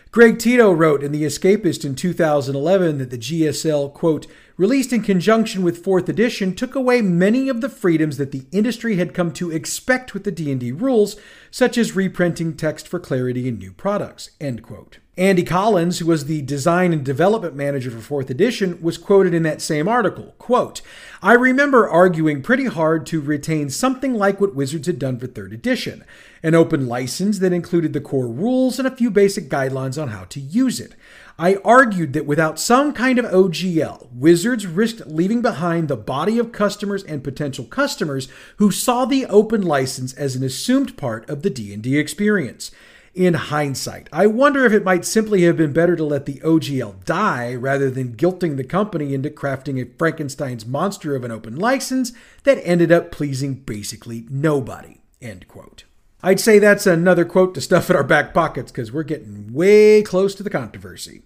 Greg 0.09 0.39
Tito 0.39 0.71
wrote 0.71 1.03
in 1.03 1.11
The 1.11 1.21
Escapist 1.21 1.85
in 1.85 1.93
2011 1.93 2.97
that 2.97 3.11
the 3.11 3.17
GSL, 3.17 3.93
quote, 3.93 4.25
released 4.57 4.91
in 4.91 5.03
conjunction 5.03 5.61
with 5.61 5.85
4th 5.85 6.09
edition 6.09 6.55
took 6.55 6.73
away 6.73 7.03
many 7.03 7.47
of 7.47 7.61
the 7.61 7.69
freedoms 7.69 8.17
that 8.17 8.31
the 8.31 8.47
industry 8.51 8.95
had 8.95 9.13
come 9.13 9.31
to 9.33 9.51
expect 9.51 10.15
with 10.15 10.23
the 10.23 10.31
D&D 10.31 10.71
rules, 10.71 11.15
such 11.51 11.77
as 11.77 11.95
reprinting 11.95 12.57
text 12.57 12.87
for 12.87 12.99
clarity 12.99 13.47
in 13.47 13.59
new 13.59 13.71
products, 13.71 14.31
end 14.41 14.63
quote. 14.63 14.97
Andy 15.17 15.43
Collins, 15.43 15.99
who 15.99 16.07
was 16.07 16.25
the 16.25 16.41
design 16.41 16.91
and 16.91 17.05
development 17.05 17.55
manager 17.55 17.89
for 17.89 18.21
4th 18.21 18.29
edition, 18.29 18.81
was 18.81 18.97
quoted 18.97 19.33
in 19.33 19.43
that 19.43 19.61
same 19.61 19.87
article, 19.87 20.35
quote, 20.37 20.81
I 21.21 21.33
remember 21.33 21.87
arguing 21.87 22.41
pretty 22.41 22.65
hard 22.65 23.05
to 23.07 23.21
retain 23.21 23.69
something 23.69 24.13
like 24.13 24.41
what 24.41 24.55
Wizards 24.55 24.87
had 24.87 24.99
done 24.99 25.17
for 25.17 25.27
3rd 25.27 25.53
edition, 25.53 26.03
an 26.43 26.53
open 26.53 26.87
license 26.87 27.39
that 27.39 27.53
included 27.53 27.93
the 27.93 28.01
core 28.01 28.27
rules 28.27 28.77
and 28.77 28.85
a 28.85 28.95
few 28.95 29.09
basic 29.09 29.47
guidelines 29.47 30.01
on 30.01 30.09
how 30.09 30.25
to 30.25 30.41
use 30.41 30.81
it. 30.81 30.95
I 31.39 31.55
argued 31.63 32.11
that 32.11 32.25
without 32.25 32.59
some 32.59 32.91
kind 32.91 33.17
of 33.17 33.23
OGL, 33.25 34.11
Wizards 34.11 34.67
risked 34.67 35.07
leaving 35.07 35.41
behind 35.41 35.87
the 35.87 35.95
body 35.95 36.39
of 36.39 36.51
customers 36.51 37.03
and 37.05 37.23
potential 37.23 37.63
customers 37.63 38.27
who 38.57 38.69
saw 38.69 39.05
the 39.05 39.25
open 39.27 39.61
license 39.61 40.11
as 40.13 40.35
an 40.35 40.43
assumed 40.43 40.97
part 40.97 41.29
of 41.29 41.41
the 41.41 41.49
D&D 41.49 41.97
experience 41.97 42.71
in 43.15 43.33
hindsight. 43.33 44.09
I 44.11 44.27
wonder 44.27 44.65
if 44.65 44.73
it 44.73 44.83
might 44.83 45.05
simply 45.05 45.43
have 45.43 45.57
been 45.57 45.73
better 45.73 45.95
to 45.95 46.03
let 46.03 46.25
the 46.25 46.41
OGL 46.43 47.05
die 47.05 47.55
rather 47.55 47.89
than 47.89 48.15
guilting 48.15 48.57
the 48.57 48.63
company 48.63 49.13
into 49.13 49.29
crafting 49.29 49.81
a 49.81 49.89
Frankenstein's 49.97 50.65
monster 50.65 51.15
of 51.15 51.23
an 51.23 51.31
open 51.31 51.55
license 51.55 52.11
that 52.43 52.59
ended 52.63 52.91
up 52.91 53.11
pleasing 53.11 53.55
basically 53.55 54.25
nobody. 54.29 55.01
End 55.21 55.47
quote. 55.47 55.85
I'd 56.21 56.39
say 56.39 56.59
that's 56.59 56.85
another 56.85 57.23
quote 57.23 57.53
to 57.53 57.61
stuff 57.61 57.89
in 57.89 57.95
our 57.95 58.03
back 58.03 58.33
pockets 58.33 58.71
because 58.71 58.91
we're 58.91 59.03
getting 59.03 59.53
way 59.53 60.01
close 60.01 60.35
to 60.35 60.43
the 60.43 60.49
controversy. 60.49 61.21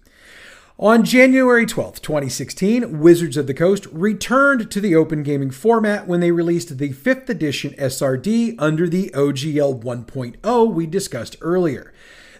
On 0.80 1.04
January 1.04 1.66
12, 1.66 2.00
2016, 2.00 3.00
Wizards 3.00 3.36
of 3.36 3.46
the 3.46 3.52
Coast 3.52 3.84
returned 3.92 4.70
to 4.70 4.80
the 4.80 4.96
open 4.96 5.22
gaming 5.22 5.50
format 5.50 6.06
when 6.06 6.20
they 6.20 6.30
released 6.30 6.78
the 6.78 6.94
5th 6.94 7.28
edition 7.28 7.74
SRD 7.74 8.54
under 8.58 8.88
the 8.88 9.10
OGL 9.10 9.82
1.0 9.82 10.72
we 10.72 10.86
discussed 10.86 11.36
earlier. 11.42 11.92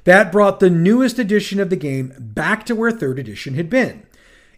That 0.05 0.33
brought 0.33 0.59
the 0.59 0.71
newest 0.71 1.19
edition 1.19 1.61
of 1.61 1.69
the 1.69 1.77
game 1.77 2.15
back 2.19 2.65
to 2.65 2.75
where 2.75 2.91
3rd 2.91 3.19
edition 3.19 3.55
had 3.57 3.69
been. 3.69 4.07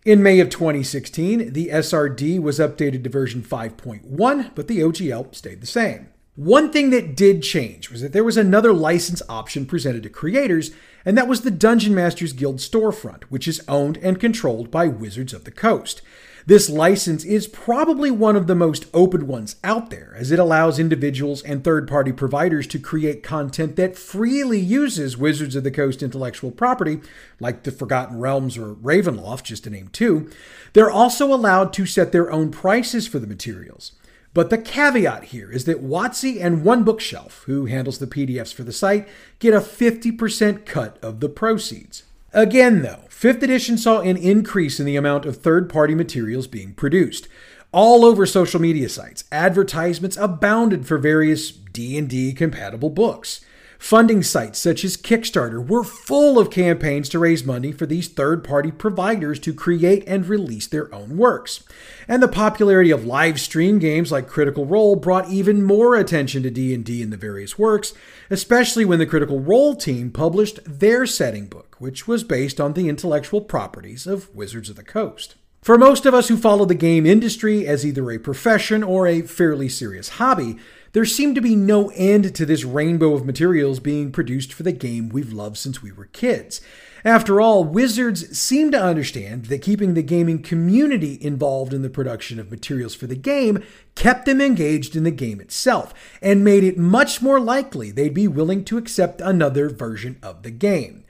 In 0.05 0.23
May 0.23 0.39
of 0.39 0.49
2016, 0.49 1.53
the 1.53 1.71
SRD 1.71 2.41
was 2.41 2.61
updated 2.61 3.03
to 3.03 3.11
version 3.11 3.43
5.1, 3.43 4.55
but 4.55 4.69
the 4.69 4.79
OGL 4.79 5.35
stayed 5.35 5.61
the 5.61 5.67
same. 5.67 6.12
One 6.35 6.73
thing 6.73 6.89
that 6.91 7.15
did 7.15 7.43
change 7.43 7.91
was 7.91 8.01
that 8.01 8.15
there 8.15 8.25
was 8.25 8.39
another 8.39 8.73
license 8.73 9.21
option 9.29 9.67
presented 9.67 10.03
to 10.05 10.09
creators, 10.09 10.71
and 11.05 11.19
that 11.19 11.29
was 11.29 11.43
the 11.43 11.51
Dungeon 11.51 11.95
Masters 11.95 12.33
Guild 12.33 12.57
storefront, 12.57 13.25
which 13.25 13.47
is 13.47 13.61
owned 13.69 13.99
and 13.99 14.19
controlled 14.19 14.71
by 14.71 14.89
Wizards 14.89 15.35
of 15.35 15.45
the 15.45 15.51
Coast. 15.51 16.01
This 16.47 16.71
license 16.71 17.23
is 17.23 17.47
probably 17.47 18.11
one 18.11 18.35
of 18.35 18.47
the 18.47 18.55
most 18.55 18.87
open 18.95 19.27
ones 19.27 19.57
out 19.63 19.91
there, 19.91 20.15
as 20.17 20.33
it 20.33 20.39
allows 20.39 20.79
individuals 20.79 21.43
and 21.43 21.63
third 21.63 21.87
party 21.87 22.13
providers 22.13 22.67
to 22.69 22.79
create 22.79 23.23
content 23.23 23.77
that 23.77 23.99
freely 23.99 24.59
uses 24.59 25.19
Wizards 25.19 25.55
of 25.55 25.65
the 25.65 25.71
Coast 25.71 26.03
intellectual 26.03 26.51
property, 26.51 27.03
like 27.41 27.65
the 27.65 27.71
Forgotten 27.71 28.19
Realms 28.19 28.57
or 28.57 28.75
Ravenloft, 28.77 29.43
just 29.43 29.65
to 29.65 29.71
name 29.71 29.89
two. 29.89 30.31
They're 30.73 30.91
also 30.91 31.27
allowed 31.27 31.75
to 31.75 31.85
set 31.85 32.11
their 32.11 32.33
own 32.33 32.51
prices 32.51 33.07
for 33.07 33.19
the 33.19 33.27
materials. 33.27 33.93
But 34.35 34.49
the 34.49 34.59
caveat 34.59 35.25
here 35.25 35.51
is 35.51 35.67
that 35.67 35.85
WotC 35.85 36.43
and 36.43 36.65
One 36.65 36.85
Bookshelf, 36.85 37.43
who 37.45 37.67
handles 37.67 37.99
the 37.99 38.07
PDFs 38.07 38.55
for 38.55 38.63
the 38.63 38.73
site, 38.73 39.07
get 39.39 39.53
a 39.53 39.61
50% 39.61 40.65
cut 40.65 40.99
of 41.03 41.21
the 41.21 41.29
proceeds. 41.29 42.05
Again, 42.33 42.81
though, 42.81 43.05
5th 43.11 43.43
edition 43.43 43.77
saw 43.77 44.01
an 44.01 44.17
increase 44.17 44.81
in 44.81 44.87
the 44.87 44.97
amount 44.97 45.27
of 45.27 45.37
third 45.37 45.69
party 45.69 45.95
materials 45.95 46.47
being 46.47 46.73
produced. 46.73 47.29
All 47.73 48.07
over 48.07 48.25
social 48.25 48.61
media 48.61 48.89
sites, 48.89 49.25
advertisements 49.31 50.17
abounded 50.17 50.87
for 50.87 50.97
various 50.97 51.51
D&D 51.51 52.33
compatible 52.33 52.91
books. 52.91 53.45
Funding 53.83 54.23
sites 54.23 54.61
such 54.61 54.85
as 54.85 54.97
Kickstarter 54.97 55.61
were 55.61 55.83
full 55.83 56.39
of 56.39 56.53
campaigns 56.53 57.09
to 57.09 57.19
raise 57.19 57.45
money 57.45 57.73
for 57.73 57.85
these 57.85 58.07
third 58.07 58.45
party 58.45 58.71
providers 58.71 59.41
to 59.41 59.53
create 59.53 60.05
and 60.07 60.25
release 60.25 60.69
their 60.69 60.95
own 60.95 61.17
works. 61.17 61.65
And 62.07 62.23
the 62.23 62.29
popularity 62.29 62.93
of 62.93 63.05
live 63.05 63.41
stream 63.41 63.81
games 63.81 64.13
like 64.13 64.29
Critical 64.29 64.67
Role 64.67 64.95
brought 64.95 65.31
even 65.31 65.65
more 65.65 65.97
attention 65.97 66.45
to 66.45 66.51
D&D 66.51 67.03
in 67.03 67.11
the 67.11 67.17
various 67.17 67.59
works, 67.59 67.93
especially 68.31 68.85
when 68.85 69.01
the 69.01 69.05
Critical 69.05 69.41
Role 69.41 69.75
team 69.75 70.13
published 70.13 70.61
their 70.65 71.05
setting 71.05 71.49
book, 71.49 71.75
which 71.81 72.07
was 72.07 72.23
based 72.23 72.61
on 72.61 72.75
the 72.75 72.89
intellectual 72.89 73.41
properties 73.41 74.07
of 74.07 74.33
Wizards 74.33 74.71
of 74.71 74.77
the 74.77 74.85
Coast. 74.85 75.35
For 75.63 75.79
most 75.79 76.07
of 76.07 76.15
us 76.15 76.27
who 76.27 76.37
follow 76.37 76.65
the 76.65 76.75
game 76.75 77.07
industry 77.07 77.69
as 77.69 77.87
either 77.87 78.11
a 78.11 78.19
profession 78.19 78.83
or 78.83 79.07
a 79.07 79.23
fairly 79.23 79.69
serious 79.69 80.09
hobby, 80.09 80.57
there 80.93 81.05
seemed 81.05 81.35
to 81.35 81.41
be 81.41 81.57
no 81.57 81.91
end 81.91 82.35
to 82.35 82.45
this 82.45 82.65
rainbow 82.65 83.15
of 83.15 83.25
materials 83.25 83.81
being 83.81 84.13
produced 84.13 84.53
for 84.53 84.63
the 84.63 84.73
game 84.73 85.09
we've 85.09 85.33
loved 85.33 85.57
since 85.57 85.83
we 85.83 85.91
were 85.91 86.07
kids. 86.07 86.61
After 87.05 87.41
all, 87.41 87.65
Wizards 87.65 88.39
seem 88.39 88.71
to 88.71 88.81
understand 88.81 89.47
that 89.47 89.63
keeping 89.63 89.95
the 89.95 90.03
gaming 90.03 90.41
community 90.43 91.19
involved 91.21 91.75
in 91.75 91.83
the 91.83 91.91
production 91.91 92.39
of 92.39 92.51
materials 92.51 92.95
for 92.95 93.09
the 93.09 93.17
game 93.17 93.65
kept 93.97 94.25
them 94.25 94.41
engaged 94.41 94.95
in 94.95 95.03
the 95.03 95.11
game 95.11 95.41
itself, 95.41 95.93
and 96.21 96.45
made 96.45 96.63
it 96.63 96.79
much 96.79 97.21
more 97.21 97.41
likely 97.41 97.91
they'd 97.91 98.15
be 98.15 98.29
willing 98.29 98.65
to 98.67 98.79
accept 98.79 99.21
another 99.21 99.69
version 99.69 100.19
of 100.23 100.43
the 100.43 100.51
game. 100.53 101.05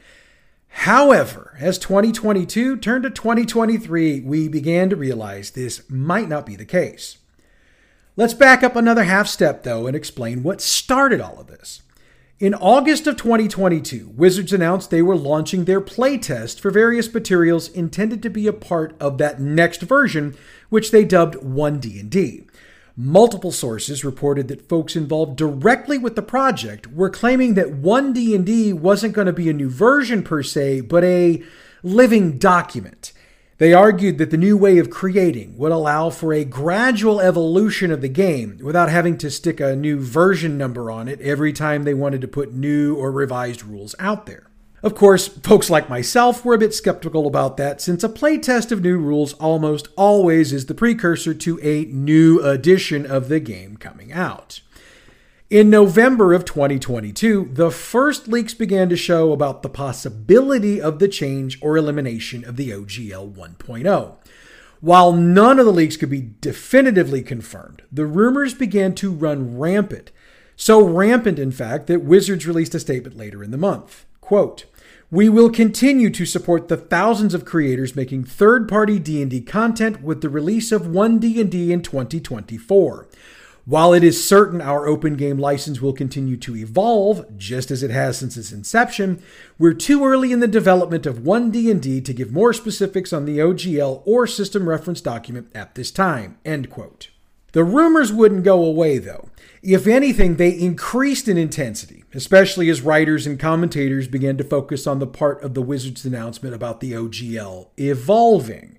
However, 0.68 1.58
as 1.60 1.78
2022 1.78 2.78
turned 2.78 3.02
to 3.02 3.10
2023, 3.10 4.20
we 4.20 4.48
began 4.48 4.88
to 4.88 4.96
realize 4.96 5.50
this 5.50 5.82
might 5.90 6.28
not 6.30 6.46
be 6.46 6.56
the 6.56 6.64
case. 6.64 7.18
Let's 8.14 8.35
back 8.35 8.62
up 8.62 8.76
another 8.76 9.04
half 9.04 9.26
step, 9.26 9.62
though, 9.62 9.87
and 9.87 9.97
explain 9.97 10.42
what 10.42 10.61
started 10.61 11.23
all 11.23 11.40
of 11.40 11.47
this. 11.47 11.81
In 12.38 12.52
August 12.52 13.07
of 13.07 13.16
2022, 13.16 14.12
Wizards 14.14 14.52
announced 14.52 14.90
they 14.90 15.00
were 15.00 15.16
launching 15.16 15.64
their 15.64 15.81
playtest 15.81 16.61
for 16.61 16.71
various 16.71 17.12
materials 17.14 17.71
intended 17.71 18.23
to 18.23 18.28
be 18.28 18.47
a 18.47 18.52
part 18.52 18.95
of 19.00 19.16
that 19.16 19.40
next 19.40 19.81
version, 19.81 20.37
which 20.69 20.90
they 20.90 21.07
dubbed 21.07 21.37
1D&D. 21.37 22.45
Multiple 22.95 23.52
sources 23.52 24.04
reported 24.04 24.49
that 24.49 24.69
folks 24.69 24.95
involved 24.95 25.37
directly 25.37 25.97
with 25.97 26.14
the 26.14 26.21
project 26.21 26.92
were 26.92 27.09
claiming 27.09 27.54
that 27.54 27.81
1D&D 27.81 28.75
wasn't 28.75 29.14
going 29.14 29.26
to 29.26 29.33
be 29.33 29.49
a 29.49 29.54
new 29.54 29.71
version 29.71 30.23
per 30.23 30.42
se, 30.42 30.83
but 30.83 31.02
a 31.02 31.42
living 31.83 32.37
document. 32.37 33.14
They 33.59 33.75
argued 33.75 34.18
that 34.18 34.30
the 34.30 34.37
new 34.37 34.56
way 34.56 34.78
of 34.78 34.90
creating 34.90 35.56
would 35.56 35.73
allow 35.73 36.11
for 36.11 36.32
a 36.32 36.44
gradual 36.44 37.21
evolution 37.21 37.90
of 37.90 38.00
the 38.00 38.09
game 38.09 38.59
without 38.62 38.88
having 38.88 39.16
to 39.18 39.30
stick 39.30 39.61
a 39.61 39.76
new 39.76 40.00
version 40.00 40.59
number 40.59 40.90
on 40.90 41.06
it 41.06 41.21
every 41.21 41.52
time 41.52 41.85
they 41.85 41.94
wanted 41.94 42.21
to 42.23 42.28
put 42.28 42.54
new 42.54 42.94
or 42.94 43.12
revised 43.12 43.62
rules 43.62 43.94
out 43.99 44.26
there. 44.26 44.49
Of 44.82 44.97
course, 44.97 45.28
folks 45.28 45.71
like 45.71 45.88
myself 45.88 46.44
were 46.44 46.54
a 46.54 46.59
bit 46.59 46.75
skeptical 46.75 47.28
about 47.28 47.56
that 47.59 47.80
since 47.80 48.02
a 48.02 48.09
playtest 48.09 48.73
of 48.73 48.82
new 48.82 48.99
rules 48.99 49.32
almost 49.35 49.87
always 49.97 50.52
is 50.52 50.66
the 50.66 50.75
precursor 50.75 51.35
to 51.35 51.61
a 51.62 51.85
new 51.85 52.40
edition 52.40 53.06
of 53.06 53.28
the 53.28 53.38
game 53.38 53.76
coming 53.76 54.12
out. 54.12 54.61
In 55.52 55.68
November 55.68 56.32
of 56.32 56.47
2022, 56.47 57.50
the 57.52 57.71
first 57.71 58.26
leaks 58.26 58.54
began 58.54 58.88
to 58.88 58.97
show 58.97 59.32
about 59.32 59.61
the 59.61 59.68
possibility 59.68 60.80
of 60.80 60.99
the 60.99 61.09
change 61.09 61.59
or 61.61 61.76
elimination 61.76 62.42
of 62.47 62.56
the 62.56 62.71
OGL 62.71 63.35
1.0. 63.35 64.16
While 64.80 65.12
none 65.12 65.59
of 65.59 65.66
the 65.66 65.73
leaks 65.73 65.99
could 65.99 66.09
be 66.09 66.30
definitively 66.40 67.21
confirmed, 67.21 67.82
the 67.92 68.06
rumors 68.06 68.54
began 68.54 68.94
to 68.94 69.12
run 69.12 69.59
rampant. 69.59 70.11
So 70.56 70.82
rampant, 70.82 71.38
in 71.38 71.52
fact, 71.52 71.87
that 71.88 72.00
Wizards 72.00 72.47
released 72.47 72.75
a 72.75 72.80
statement 72.80 73.18
later 73.18 73.44
in 73.44 73.50
the 73.50 73.59
month. 73.59 74.06
Quote, 74.23 74.64
we 75.11 75.28
will 75.28 75.50
continue 75.50 76.09
to 76.09 76.25
support 76.25 76.68
the 76.68 76.78
thousands 76.78 77.35
of 77.35 77.44
creators 77.44 77.94
making 77.94 78.25
third-party 78.25 78.99
D&D 78.99 79.42
content 79.42 80.00
with 80.00 80.23
the 80.23 80.30
release 80.30 80.73
of 80.73 80.87
1D&D 80.87 81.71
in 81.71 81.82
2024. 81.82 83.06
While 83.64 83.92
it 83.92 84.02
is 84.02 84.26
certain 84.26 84.61
our 84.61 84.88
open 84.88 85.14
game 85.14 85.38
license 85.38 85.81
will 85.81 85.92
continue 85.92 86.37
to 86.38 86.57
evolve, 86.57 87.38
just 87.38 87.71
as 87.71 87.85
it 87.85 87.92
has 87.92 88.19
since 88.19 88.37
its 88.37 88.50
inception, 88.50 89.23
we're 89.57 89.73
too 89.73 90.04
early 90.04 90.33
in 90.33 90.40
the 90.40 90.49
development 90.49 91.07
of 91.07 91.21
1D&D 91.21 92.00
to 92.00 92.12
give 92.12 92.33
more 92.33 92.52
specifics 92.52 93.12
on 93.12 93.25
the 93.25 93.38
OGL 93.38 94.02
or 94.04 94.26
system 94.26 94.69
reference 94.69 95.00
document 95.00 95.47
at 95.54 95.76
this 95.76 95.92
time. 95.92 96.38
End 96.45 96.71
quote. 96.71 97.11
The 97.52 97.62
rumors 97.62 98.12
wouldn't 98.12 98.42
go 98.42 98.64
away 98.64 98.99
though. 98.99 99.28
If 99.62 99.87
anything, 99.87 100.37
they 100.37 100.50
increased 100.50 101.28
in 101.28 101.38
intensity, 101.38 102.02
especially 102.12 102.69
as 102.69 102.81
writers 102.81 103.28
and 103.28 103.38
commentators 103.38 104.09
began 104.09 104.37
to 104.38 104.45
focus 104.45 104.88
on 104.88 104.99
the 104.99 105.07
part 105.07 105.40
of 105.45 105.54
the 105.54 105.62
Wizards 105.62 106.04
announcement 106.04 106.52
about 106.52 106.81
the 106.81 106.92
OGL 106.92 107.69
evolving. 107.78 108.78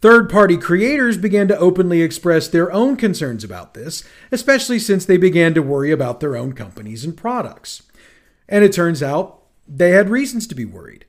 Third 0.00 0.30
party 0.30 0.56
creators 0.56 1.16
began 1.16 1.48
to 1.48 1.58
openly 1.58 2.02
express 2.02 2.46
their 2.46 2.70
own 2.70 2.96
concerns 2.96 3.42
about 3.42 3.74
this, 3.74 4.04
especially 4.30 4.78
since 4.78 5.04
they 5.04 5.16
began 5.16 5.54
to 5.54 5.62
worry 5.62 5.90
about 5.90 6.20
their 6.20 6.36
own 6.36 6.52
companies 6.52 7.04
and 7.04 7.16
products. 7.16 7.82
And 8.48 8.64
it 8.64 8.72
turns 8.72 9.02
out 9.02 9.42
they 9.66 9.90
had 9.90 10.08
reasons 10.08 10.46
to 10.46 10.54
be 10.54 10.64
worried. 10.64 11.04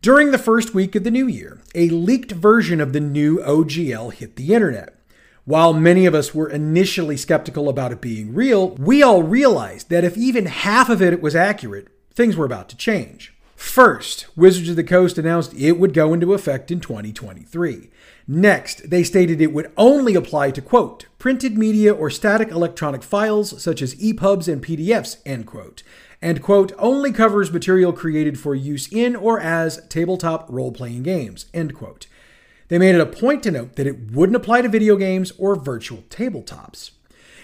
During 0.00 0.30
the 0.30 0.38
first 0.38 0.72
week 0.72 0.94
of 0.94 1.04
the 1.04 1.10
new 1.10 1.26
year, 1.26 1.60
a 1.74 1.90
leaked 1.90 2.32
version 2.32 2.80
of 2.80 2.94
the 2.94 3.00
new 3.00 3.38
OGL 3.40 4.14
hit 4.14 4.36
the 4.36 4.54
internet. 4.54 4.96
While 5.44 5.74
many 5.74 6.06
of 6.06 6.14
us 6.14 6.34
were 6.34 6.48
initially 6.48 7.18
skeptical 7.18 7.68
about 7.68 7.92
it 7.92 8.00
being 8.00 8.34
real, 8.34 8.70
we 8.76 9.02
all 9.02 9.22
realized 9.22 9.90
that 9.90 10.04
if 10.04 10.16
even 10.16 10.46
half 10.46 10.88
of 10.88 11.02
it 11.02 11.20
was 11.20 11.36
accurate, 11.36 11.88
things 12.14 12.36
were 12.36 12.46
about 12.46 12.70
to 12.70 12.76
change. 12.76 13.34
First, 13.60 14.26
Wizards 14.36 14.70
of 14.70 14.76
the 14.76 14.82
Coast 14.82 15.18
announced 15.18 15.52
it 15.52 15.78
would 15.78 15.92
go 15.92 16.14
into 16.14 16.32
effect 16.32 16.70
in 16.70 16.80
2023. 16.80 17.90
Next, 18.26 18.88
they 18.88 19.04
stated 19.04 19.38
it 19.40 19.52
would 19.52 19.70
only 19.76 20.14
apply 20.14 20.52
to, 20.52 20.62
quote, 20.62 21.04
printed 21.18 21.58
media 21.58 21.92
or 21.92 22.08
static 22.08 22.50
electronic 22.50 23.02
files 23.02 23.62
such 23.62 23.82
as 23.82 23.94
EPUBs 23.96 24.50
and 24.50 24.64
PDFs, 24.64 25.18
end 25.26 25.46
quote, 25.46 25.82
and, 26.22 26.42
quote, 26.42 26.72
only 26.78 27.12
covers 27.12 27.52
material 27.52 27.92
created 27.92 28.40
for 28.40 28.54
use 28.54 28.90
in 28.90 29.14
or 29.14 29.38
as 29.38 29.86
tabletop 29.88 30.46
role 30.48 30.72
playing 30.72 31.02
games, 31.02 31.44
end 31.52 31.74
quote. 31.74 32.06
They 32.68 32.78
made 32.78 32.94
it 32.94 33.00
a 33.02 33.06
point 33.06 33.42
to 33.42 33.50
note 33.50 33.76
that 33.76 33.86
it 33.86 34.10
wouldn't 34.10 34.36
apply 34.36 34.62
to 34.62 34.70
video 34.70 34.96
games 34.96 35.32
or 35.38 35.54
virtual 35.54 36.02
tabletops. 36.08 36.92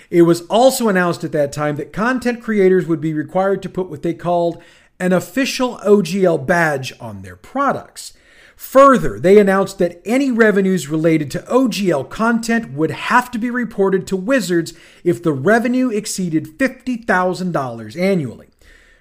It 0.08 0.22
was 0.22 0.42
also 0.42 0.88
announced 0.88 1.24
at 1.24 1.32
that 1.32 1.52
time 1.52 1.76
that 1.76 1.92
content 1.92 2.42
creators 2.42 2.86
would 2.86 3.00
be 3.00 3.12
required 3.12 3.62
to 3.62 3.68
put 3.68 3.88
what 3.88 4.02
they 4.02 4.14
called 4.14 4.62
an 4.98 5.12
official 5.12 5.76
OGL 5.78 6.46
badge 6.46 6.92
on 7.00 7.22
their 7.22 7.36
products. 7.36 8.12
Further, 8.56 9.20
they 9.20 9.38
announced 9.38 9.78
that 9.78 10.00
any 10.06 10.30
revenues 10.30 10.88
related 10.88 11.30
to 11.32 11.40
OGL 11.40 12.08
content 12.08 12.72
would 12.72 12.90
have 12.90 13.30
to 13.32 13.38
be 13.38 13.50
reported 13.50 14.06
to 14.06 14.16
Wizards 14.16 14.72
if 15.04 15.22
the 15.22 15.32
revenue 15.32 15.90
exceeded 15.90 16.56
$50,000 16.58 18.00
annually. 18.00 18.48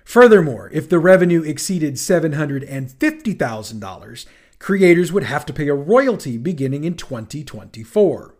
Furthermore, 0.03 0.69
if 0.73 0.89
the 0.89 0.99
revenue 0.99 1.41
exceeded 1.41 1.93
$750,000, 1.95 4.25
creators 4.59 5.13
would 5.13 5.23
have 5.23 5.45
to 5.45 5.53
pay 5.53 5.69
a 5.69 5.73
royalty 5.73 6.37
beginning 6.37 6.83
in 6.83 6.95
2024. 6.95 8.34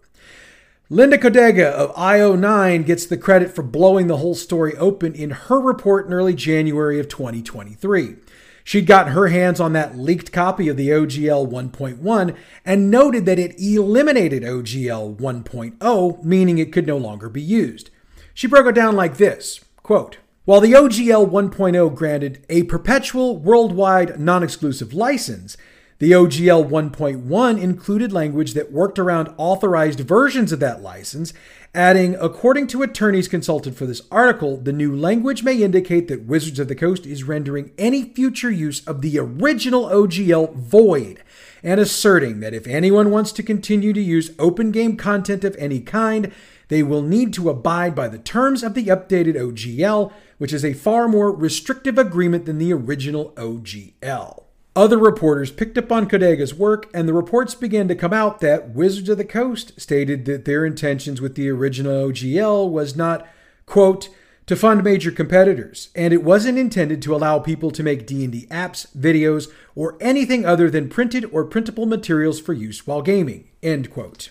Linda 0.91 1.17
Codega 1.17 1.71
of 1.71 1.95
IO9 1.95 2.85
gets 2.85 3.07
the 3.07 3.17
credit 3.17 3.49
for 3.49 3.63
blowing 3.63 4.05
the 4.05 4.17
whole 4.17 4.35
story 4.35 4.75
open 4.75 5.15
in 5.15 5.31
her 5.31 5.59
report 5.59 6.05
in 6.05 6.13
early 6.13 6.35
January 6.35 6.99
of 6.99 7.09
2023. 7.09 8.17
She'd 8.63 8.85
gotten 8.85 9.13
her 9.13 9.29
hands 9.29 9.59
on 9.59 9.73
that 9.73 9.97
leaked 9.97 10.31
copy 10.31 10.69
of 10.69 10.77
the 10.77 10.89
OGL 10.89 11.49
1.1 11.49 12.35
and 12.63 12.91
noted 12.91 13.25
that 13.25 13.39
it 13.39 13.59
eliminated 13.59 14.43
OGL 14.43 15.17
1.0, 15.17 16.23
meaning 16.23 16.59
it 16.59 16.71
could 16.71 16.85
no 16.85 16.97
longer 16.97 17.29
be 17.29 17.41
used. 17.41 17.89
She 18.35 18.45
broke 18.45 18.67
it 18.67 18.75
down 18.75 18.95
like 18.95 19.17
this 19.17 19.61
quote, 19.81 20.19
While 20.43 20.61
the 20.61 20.73
OGL 20.73 21.27
1.0 21.27 21.95
granted 21.95 22.45
a 22.47 22.61
perpetual 22.61 23.37
worldwide 23.37 24.19
non 24.19 24.43
exclusive 24.43 24.93
license, 24.93 25.57
the 25.97 26.12
OGL 26.12 26.69
1.1 26.69 27.62
included 27.62 28.12
language 28.12 28.53
that 28.53 28.71
worked 28.71 28.99
around 28.99 29.34
authorized 29.38 30.01
versions 30.01 30.51
of 30.51 30.60
that 30.60 30.81
license, 30.81 31.34
adding, 31.73 32.15
according 32.19 32.67
to 32.67 32.84
attorneys 32.84 33.29
consulted 33.29 33.77
for 33.77 33.86
this 33.86 34.01
article, 34.12 34.58
the 34.58 34.73
new 34.73 34.93
language 34.93 35.41
may 35.41 35.55
indicate 35.55 36.10
that 36.10 36.25
Wizards 36.25 36.60
of 36.60 36.67
the 36.67 36.75
Coast 36.75 37.05
is 37.05 37.23
rendering 37.23 37.71
any 37.77 38.03
future 38.03 38.51
use 38.51 38.86
of 38.86 39.01
the 39.01 39.17
original 39.17 39.86
OGL 39.86 40.53
void, 40.55 41.23
and 41.63 41.79
asserting 41.79 42.41
that 42.41 42.53
if 42.53 42.67
anyone 42.67 43.10
wants 43.10 43.31
to 43.31 43.41
continue 43.41 43.93
to 43.93 44.01
use 44.01 44.36
open 44.38 44.71
game 44.71 44.97
content 44.97 45.45
of 45.45 45.55
any 45.58 45.79
kind, 45.79 46.29
they 46.67 46.84
will 46.84 47.03
need 47.03 47.31
to 47.34 47.49
abide 47.49 47.95
by 47.95 48.10
the 48.10 48.19
terms 48.19 48.63
of 48.63 48.73
the 48.73 48.88
updated 48.88 49.36
OGL, 49.36 50.12
which 50.39 50.51
is 50.51 50.65
a 50.65 50.73
far 50.73 51.08
more 51.08 51.31
restrictive 51.31 51.97
agreement 51.97 52.45
than 52.45 52.58
the 52.58 52.73
original 52.73 53.31
OGL. 53.38 54.44
Other 54.75 54.97
reporters 54.97 55.51
picked 55.51 55.77
up 55.77 55.89
on 55.89 56.09
Codega's 56.09 56.53
work, 56.53 56.89
and 56.93 57.07
the 57.07 57.13
reports 57.13 57.55
began 57.55 57.88
to 57.88 57.95
come 57.95 58.11
out 58.11 58.41
that 58.41 58.71
Wizards 58.71 59.07
of 59.07 59.17
the 59.17 59.23
Coast 59.23 59.79
stated 59.79 60.25
that 60.25 60.43
their 60.43 60.65
intentions 60.65 61.21
with 61.21 61.35
the 61.35 61.49
original 61.49 62.09
OGL 62.09 62.69
was 62.69 62.93
not, 62.93 63.25
quote, 63.65 64.09
to 64.47 64.55
fund 64.55 64.83
major 64.83 65.11
competitors, 65.11 65.89
and 65.95 66.13
it 66.13 66.23
wasn't 66.23 66.57
intended 66.57 67.01
to 67.01 67.15
allow 67.15 67.39
people 67.39 67.71
to 67.71 67.83
make 67.83 68.05
D&D 68.05 68.47
apps, 68.47 68.85
videos, 68.95 69.49
or 69.75 69.97
anything 70.01 70.45
other 70.45 70.69
than 70.69 70.89
printed 70.89 71.23
or 71.31 71.45
printable 71.45 71.85
materials 71.85 72.41
for 72.41 72.51
use 72.51 72.85
while 72.85 73.01
gaming, 73.01 73.47
end 73.63 73.89
quote. 73.89 74.29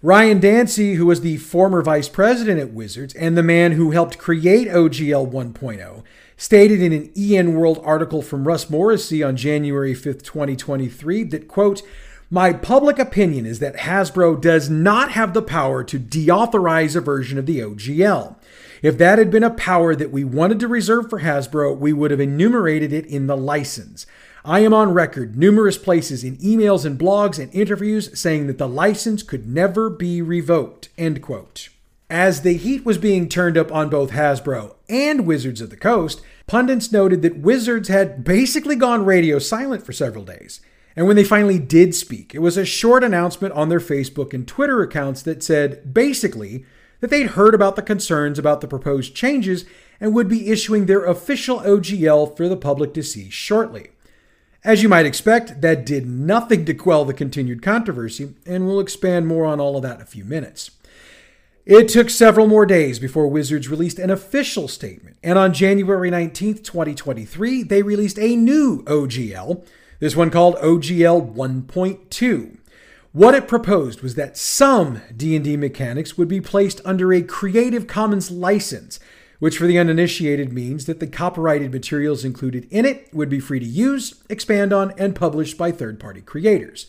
Ryan 0.00 0.38
Dancey, 0.38 0.94
who 0.94 1.06
was 1.06 1.22
the 1.22 1.38
former 1.38 1.82
vice 1.82 2.08
president 2.08 2.60
at 2.60 2.72
Wizards 2.72 3.14
and 3.14 3.36
the 3.36 3.42
man 3.42 3.72
who 3.72 3.90
helped 3.90 4.16
create 4.16 4.68
OGL 4.68 5.30
1.0, 5.30 6.04
stated 6.36 6.80
in 6.80 6.92
an 6.92 7.10
EN 7.16 7.54
World 7.54 7.80
article 7.84 8.22
from 8.22 8.46
Russ 8.46 8.68
Morrissey 8.68 9.22
on 9.22 9.36
January 9.36 9.94
5th, 9.94 10.22
2023, 10.22 11.24
that, 11.24 11.48
quote, 11.48 11.82
my 12.30 12.52
public 12.52 12.98
opinion 12.98 13.46
is 13.46 13.60
that 13.60 13.76
Hasbro 13.76 14.40
does 14.40 14.68
not 14.68 15.12
have 15.12 15.32
the 15.32 15.42
power 15.42 15.84
to 15.84 15.98
deauthorize 15.98 16.96
a 16.96 17.00
version 17.00 17.38
of 17.38 17.46
the 17.46 17.60
OGL. 17.60 18.36
If 18.82 18.98
that 18.98 19.18
had 19.18 19.30
been 19.30 19.44
a 19.44 19.50
power 19.50 19.94
that 19.94 20.10
we 20.10 20.24
wanted 20.24 20.60
to 20.60 20.68
reserve 20.68 21.08
for 21.08 21.20
Hasbro, 21.20 21.78
we 21.78 21.92
would 21.92 22.10
have 22.10 22.20
enumerated 22.20 22.92
it 22.92 23.06
in 23.06 23.26
the 23.26 23.36
license. 23.36 24.06
I 24.44 24.60
am 24.60 24.74
on 24.74 24.92
record 24.92 25.36
numerous 25.36 25.78
places 25.78 26.22
in 26.22 26.36
emails 26.36 26.84
and 26.84 26.98
blogs 26.98 27.38
and 27.38 27.52
interviews 27.54 28.16
saying 28.18 28.46
that 28.48 28.58
the 28.58 28.68
license 28.68 29.22
could 29.22 29.48
never 29.48 29.88
be 29.88 30.20
revoked. 30.20 30.88
End 30.98 31.22
quote. 31.22 31.68
As 32.08 32.42
the 32.42 32.56
heat 32.56 32.84
was 32.84 32.98
being 32.98 33.28
turned 33.28 33.56
up 33.56 33.72
on 33.72 33.88
both 33.88 34.10
Hasbro 34.10 34.75
and 34.88 35.26
Wizards 35.26 35.60
of 35.60 35.70
the 35.70 35.76
Coast, 35.76 36.20
pundits 36.46 36.92
noted 36.92 37.22
that 37.22 37.38
Wizards 37.38 37.88
had 37.88 38.24
basically 38.24 38.76
gone 38.76 39.04
radio 39.04 39.38
silent 39.38 39.84
for 39.84 39.92
several 39.92 40.24
days. 40.24 40.60
And 40.94 41.06
when 41.06 41.16
they 41.16 41.24
finally 41.24 41.58
did 41.58 41.94
speak, 41.94 42.34
it 42.34 42.38
was 42.38 42.56
a 42.56 42.64
short 42.64 43.04
announcement 43.04 43.52
on 43.54 43.68
their 43.68 43.80
Facebook 43.80 44.32
and 44.32 44.48
Twitter 44.48 44.80
accounts 44.82 45.22
that 45.22 45.42
said 45.42 45.92
basically 45.92 46.64
that 47.00 47.10
they'd 47.10 47.28
heard 47.28 47.54
about 47.54 47.76
the 47.76 47.82
concerns 47.82 48.38
about 48.38 48.62
the 48.62 48.68
proposed 48.68 49.14
changes 49.14 49.66
and 50.00 50.14
would 50.14 50.28
be 50.28 50.50
issuing 50.50 50.86
their 50.86 51.04
official 51.04 51.60
OGL 51.60 52.36
for 52.36 52.48
the 52.48 52.56
public 52.56 52.94
to 52.94 53.02
see 53.02 53.28
shortly. 53.28 53.90
As 54.64 54.82
you 54.82 54.88
might 54.88 55.06
expect, 55.06 55.60
that 55.60 55.86
did 55.86 56.06
nothing 56.06 56.64
to 56.64 56.74
quell 56.74 57.04
the 57.04 57.14
continued 57.14 57.62
controversy, 57.62 58.34
and 58.44 58.66
we'll 58.66 58.80
expand 58.80 59.26
more 59.26 59.44
on 59.44 59.60
all 59.60 59.76
of 59.76 59.82
that 59.82 59.96
in 59.96 60.02
a 60.02 60.06
few 60.06 60.24
minutes. 60.24 60.70
It 61.66 61.88
took 61.88 62.10
several 62.10 62.46
more 62.46 62.64
days 62.64 63.00
before 63.00 63.26
Wizards 63.26 63.68
released 63.68 63.98
an 63.98 64.08
official 64.08 64.68
statement, 64.68 65.16
and 65.20 65.36
on 65.36 65.52
January 65.52 66.12
19th, 66.12 66.62
2023, 66.62 67.64
they 67.64 67.82
released 67.82 68.20
a 68.20 68.36
new 68.36 68.84
OGL, 68.84 69.66
this 69.98 70.14
one 70.14 70.30
called 70.30 70.54
OGL 70.58 71.34
1.2. 71.34 72.58
What 73.10 73.34
it 73.34 73.48
proposed 73.48 74.00
was 74.00 74.14
that 74.14 74.36
some 74.36 75.02
D&D 75.16 75.56
mechanics 75.56 76.16
would 76.16 76.28
be 76.28 76.40
placed 76.40 76.80
under 76.84 77.12
a 77.12 77.20
Creative 77.20 77.88
Commons 77.88 78.30
license, 78.30 79.00
which 79.40 79.58
for 79.58 79.66
the 79.66 79.76
uninitiated 79.78 80.52
means 80.52 80.86
that 80.86 81.00
the 81.00 81.08
copyrighted 81.08 81.72
materials 81.72 82.24
included 82.24 82.68
in 82.70 82.84
it 82.84 83.12
would 83.12 83.28
be 83.28 83.40
free 83.40 83.58
to 83.58 83.66
use, 83.66 84.22
expand 84.30 84.72
on, 84.72 84.94
and 84.96 85.16
published 85.16 85.58
by 85.58 85.72
third-party 85.72 86.20
creators. 86.20 86.86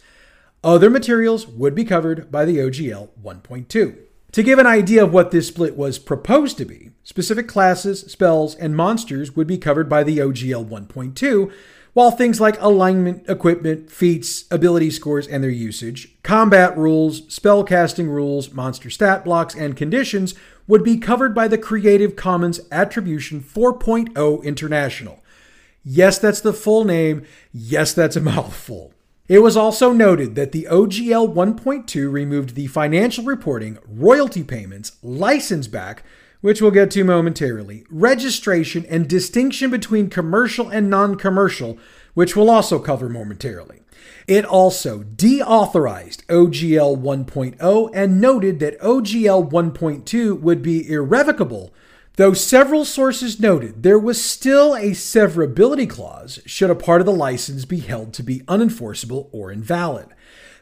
Other 0.63 0.91
materials 0.91 1.47
would 1.47 1.73
be 1.73 1.83
covered 1.83 2.31
by 2.31 2.45
the 2.45 2.57
OGL 2.57 3.09
1.2. 3.23 3.97
To 4.33 4.43
give 4.43 4.59
an 4.59 4.67
idea 4.67 5.03
of 5.03 5.13
what 5.13 5.31
this 5.31 5.47
split 5.47 5.75
was 5.77 5.97
proposed 5.97 6.57
to 6.57 6.65
be, 6.65 6.91
specific 7.03 7.47
classes, 7.47 8.01
spells, 8.01 8.55
and 8.55 8.75
monsters 8.75 9.35
would 9.35 9.47
be 9.47 9.57
covered 9.57 9.89
by 9.89 10.03
the 10.03 10.17
OGL 10.17 10.67
1.2, 10.67 11.51
while 11.93 12.11
things 12.11 12.39
like 12.39 12.61
alignment, 12.61 13.27
equipment, 13.27 13.89
feats, 13.89 14.45
ability 14.51 14.91
scores, 14.91 15.27
and 15.27 15.43
their 15.43 15.49
usage, 15.49 16.21
combat 16.21 16.77
rules, 16.77 17.21
spellcasting 17.21 18.07
rules, 18.07 18.53
monster 18.53 18.89
stat 18.89 19.25
blocks, 19.25 19.55
and 19.55 19.75
conditions 19.75 20.35
would 20.67 20.83
be 20.83 20.97
covered 20.97 21.33
by 21.33 21.47
the 21.47 21.57
Creative 21.57 22.15
Commons 22.15 22.59
Attribution 22.71 23.41
4.0 23.41 24.43
International. 24.43 25.23
Yes, 25.83 26.19
that's 26.19 26.41
the 26.41 26.53
full 26.53 26.83
name. 26.83 27.23
Yes, 27.51 27.93
that's 27.93 28.17
a 28.17 28.21
mouthful. 28.21 28.93
It 29.27 29.39
was 29.39 29.57
also 29.57 29.91
noted 29.91 30.35
that 30.35 30.53
the 30.53 30.67
OGL 30.71 31.33
1.2 31.33 32.09
removed 32.11 32.55
the 32.55 32.67
financial 32.67 33.25
reporting, 33.25 33.77
royalty 33.85 34.41
payments, 34.41 34.93
license 35.03 35.67
back, 35.67 36.03
which 36.39 36.61
we'll 36.61 36.71
get 36.71 36.91
to 36.91 37.03
momentarily, 37.03 37.85
registration, 37.89 38.85
and 38.85 39.09
distinction 39.09 39.69
between 39.69 40.09
commercial 40.09 40.69
and 40.69 40.89
non 40.89 41.15
commercial, 41.15 41.77
which 42.13 42.37
we'll 42.37 42.49
also 42.49 42.79
cover 42.79 43.09
momentarily. 43.09 43.81
It 44.27 44.45
also 44.45 45.03
deauthorized 45.03 46.23
OGL 46.27 46.97
1.0 47.01 47.91
and 47.93 48.21
noted 48.21 48.59
that 48.61 48.79
OGL 48.79 49.51
1.2 49.51 50.39
would 50.39 50.61
be 50.61 50.89
irrevocable, 50.89 51.73
though 52.17 52.33
several 52.33 52.83
sources 52.83 53.39
noted 53.39 53.81
there 53.81 53.97
was 53.97 54.23
still 54.23 54.75
a 54.75 54.91
severability 54.91 55.89
clause 55.89 56.39
should 56.45 56.69
a 56.69 56.75
part 56.75 56.99
of 56.99 57.05
the 57.05 57.13
license 57.13 57.63
be 57.63 57.79
held 57.79 58.13
to 58.13 58.23
be 58.23 58.41
unenforceable 58.41 59.29
or 59.31 59.51
invalid. 59.51 60.07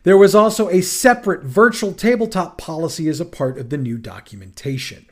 There 0.04 0.18
was 0.18 0.36
also 0.36 0.70
a 0.70 0.82
separate 0.82 1.44
virtual 1.44 1.92
tabletop 1.92 2.60
policy 2.60 3.10
as 3.10 3.20
a 3.20 3.26
part 3.26 3.58
of 3.58 3.70
the 3.70 3.78
new 3.78 3.98
documentation. 3.98 5.08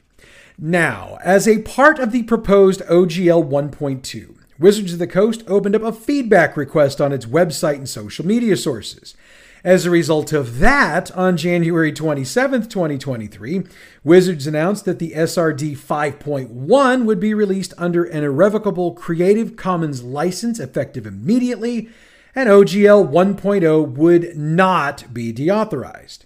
Now, 0.60 1.18
as 1.24 1.48
a 1.48 1.64
part 1.64 1.98
of 1.98 2.12
the 2.12 2.24
proposed 2.24 2.82
OGL 2.82 3.50
1.2, 3.50 4.36
Wizards 4.60 4.94
of 4.94 5.00
the 5.00 5.08
Coast 5.08 5.44
opened 5.48 5.76
up 5.76 5.82
a 5.82 5.92
feedback 5.92 6.56
request 6.56 7.02
on 7.02 7.12
its 7.12 7.26
website 7.26 7.76
and 7.78 7.90
social 7.90 8.26
media 8.26 8.56
sources. 8.56 9.16
As 9.64 9.86
a 9.86 9.90
result 9.90 10.34
of 10.34 10.60
that, 10.60 11.10
on 11.12 11.38
January 11.38 11.94
27, 11.94 12.64
2023, 12.64 13.64
Wizards 14.04 14.46
announced 14.46 14.84
that 14.84 15.00
the 15.00 15.12
SRD 15.12 15.78
5.1 15.78 17.06
would 17.06 17.20
be 17.22 17.34
released 17.34 17.74
under 17.78 18.04
an 18.04 18.26
irrevocable 18.26 18.92
Creative 18.92 19.56
Commons 19.56 20.04
license 20.04 20.60
effective 20.60 21.08
immediately, 21.08 21.88
and 22.36 22.50
OGL 22.50 23.10
1.0 23.10 23.88
would 23.96 24.36
not 24.36 25.14
be 25.14 25.32
deauthorized. 25.32 26.26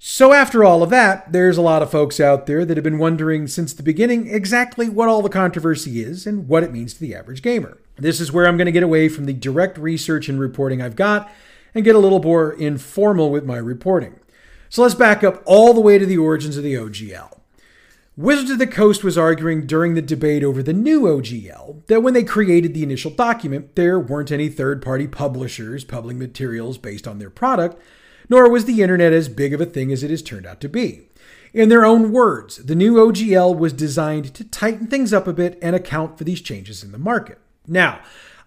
So, 0.00 0.32
after 0.32 0.64
all 0.64 0.82
of 0.82 0.90
that, 0.90 1.32
there's 1.32 1.58
a 1.58 1.62
lot 1.62 1.82
of 1.82 1.92
folks 1.92 2.18
out 2.18 2.46
there 2.46 2.64
that 2.64 2.76
have 2.76 2.84
been 2.84 2.98
wondering 2.98 3.46
since 3.46 3.72
the 3.72 3.84
beginning 3.84 4.26
exactly 4.26 4.88
what 4.88 5.08
all 5.08 5.22
the 5.22 5.28
controversy 5.28 6.02
is 6.02 6.26
and 6.26 6.48
what 6.48 6.64
it 6.64 6.72
means 6.72 6.94
to 6.94 7.00
the 7.00 7.14
average 7.14 7.42
gamer. 7.42 7.78
This 7.96 8.20
is 8.20 8.32
where 8.32 8.48
I'm 8.48 8.56
going 8.56 8.66
to 8.66 8.72
get 8.72 8.82
away 8.82 9.08
from 9.08 9.26
the 9.26 9.32
direct 9.32 9.78
research 9.78 10.28
and 10.28 10.40
reporting 10.40 10.82
I've 10.82 10.96
got 10.96 11.30
and 11.74 11.84
get 11.84 11.94
a 11.94 11.98
little 11.98 12.22
more 12.22 12.52
informal 12.52 13.30
with 13.30 13.44
my 13.44 13.56
reporting. 13.56 14.20
So, 14.68 14.82
let's 14.82 14.94
back 14.94 15.24
up 15.24 15.42
all 15.46 15.74
the 15.74 15.80
way 15.80 15.98
to 15.98 16.06
the 16.06 16.18
origins 16.18 16.56
of 16.56 16.64
the 16.64 16.74
OGL. 16.74 17.40
Wizards 18.16 18.50
of 18.50 18.58
the 18.58 18.66
Coast 18.66 19.04
was 19.04 19.16
arguing 19.16 19.66
during 19.66 19.94
the 19.94 20.02
debate 20.02 20.42
over 20.42 20.62
the 20.62 20.72
new 20.72 21.02
OGL 21.02 21.86
that 21.86 22.02
when 22.02 22.14
they 22.14 22.24
created 22.24 22.74
the 22.74 22.82
initial 22.82 23.12
document, 23.12 23.76
there 23.76 24.00
weren't 24.00 24.32
any 24.32 24.48
third 24.48 24.82
party 24.82 25.06
publishers 25.06 25.84
publishing 25.84 26.18
materials 26.18 26.78
based 26.78 27.06
on 27.06 27.18
their 27.18 27.30
product 27.30 27.80
nor 28.28 28.48
was 28.48 28.64
the 28.64 28.82
internet 28.82 29.12
as 29.12 29.28
big 29.28 29.54
of 29.54 29.60
a 29.60 29.66
thing 29.66 29.92
as 29.92 30.02
it 30.02 30.10
has 30.10 30.22
turned 30.22 30.46
out 30.46 30.60
to 30.60 30.68
be. 30.68 31.08
In 31.54 31.68
their 31.70 31.84
own 31.84 32.12
words, 32.12 32.56
the 32.58 32.74
new 32.74 32.94
OGL 32.94 33.56
was 33.56 33.72
designed 33.72 34.34
to 34.34 34.44
tighten 34.44 34.86
things 34.86 35.12
up 35.12 35.26
a 35.26 35.32
bit 35.32 35.58
and 35.62 35.74
account 35.74 36.18
for 36.18 36.24
these 36.24 36.42
changes 36.42 36.84
in 36.84 36.92
the 36.92 36.98
market. 36.98 37.38
Now, 37.66 38.00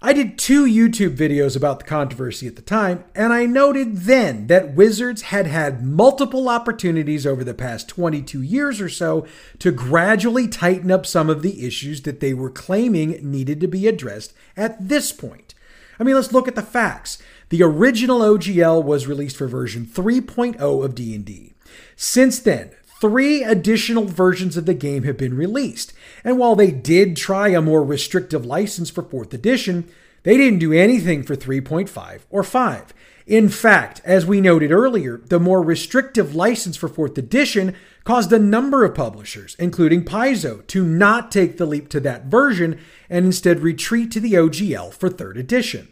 I 0.04 0.14
did 0.14 0.40
two 0.40 0.66
YouTube 0.66 1.16
videos 1.16 1.56
about 1.56 1.78
the 1.78 1.86
controversy 1.86 2.48
at 2.48 2.56
the 2.56 2.64
time, 2.64 3.04
and 3.14 3.32
I 3.32 3.46
noted 3.46 3.98
then 3.98 4.48
that 4.48 4.74
Wizards 4.74 5.22
had 5.24 5.46
had 5.46 5.86
multiple 5.86 6.50
opportunities 6.50 7.28
over 7.28 7.44
the 7.44 7.54
past 7.54 7.88
22 7.88 8.42
years 8.42 8.82
or 8.82 8.90
so 8.90 9.28
to 9.60 9.72
gradually 9.72 10.48
tighten 10.48 10.90
up 10.90 11.06
some 11.06 11.30
of 11.30 11.44
the 11.44 11.68
issues 11.68 12.02
that 12.02 12.20
they 12.20 12.34
were 12.34 12.50
claiming 12.50 13.20
needed 13.22 13.62
to 13.62 13.68
be 13.68 13.88
addressed 13.88 14.34
at 14.58 14.90
this 14.90 15.12
point. 15.12 15.54
I 16.00 16.04
mean, 16.04 16.16
let's 16.16 16.34
look 16.34 16.48
at 16.48 16.56
the 16.56 16.64
facts. 16.64 17.20
The 17.50 17.62
original 17.62 18.22
OGL 18.22 18.84
was 18.84 19.06
released 19.06 19.38
for 19.38 19.48
version 19.48 19.86
3.0 19.86 20.84
of 20.84 20.96
D&D. 20.96 21.54
Since 21.96 22.40
then, 22.40 22.72
three 23.02 23.44
additional 23.44 24.06
versions 24.06 24.56
of 24.56 24.68
the 24.68 24.76
game 24.76 25.04
have 25.04 25.18
been 25.18 25.36
released. 25.36 25.92
And 26.24 26.38
while 26.38 26.56
they 26.56 26.70
did 26.72 27.18
try 27.18 27.50
a 27.50 27.62
more 27.62 27.84
restrictive 27.84 28.46
license 28.46 28.92
for 28.92 29.02
4th 29.02 29.34
edition, 29.34 29.90
they 30.24 30.38
didn't 30.38 30.60
do 30.60 30.72
anything 30.72 31.24
for 31.24 31.36
3.5 31.36 32.22
or 32.30 32.44
5. 32.44 32.94
In 33.26 33.50
fact, 33.50 34.02
as 34.06 34.26
we 34.26 34.40
noted 34.40 34.72
earlier, 34.72 35.18
the 35.18 35.40
more 35.40 35.64
restrictive 35.64 36.36
license 36.36 36.78
for 36.78 36.88
4th 36.88 37.18
edition 37.18 37.76
caused 38.04 38.32
a 38.32 38.40
number 38.40 38.86
of 38.86 38.94
publishers, 38.94 39.56
including 39.58 40.06
Paizo, 40.06 40.66
to 40.68 40.86
not 40.86 41.32
take 41.32 41.58
the 41.58 41.66
leap 41.66 41.90
to 41.90 42.00
that 42.02 42.26
version 42.26 42.80
and 43.10 43.26
instead 43.26 43.62
retreat 43.62 44.12
to 44.12 44.20
the 44.20 44.34
OGL 44.34 44.94
for 44.94 45.10
3rd 45.10 45.38
edition. 45.40 45.88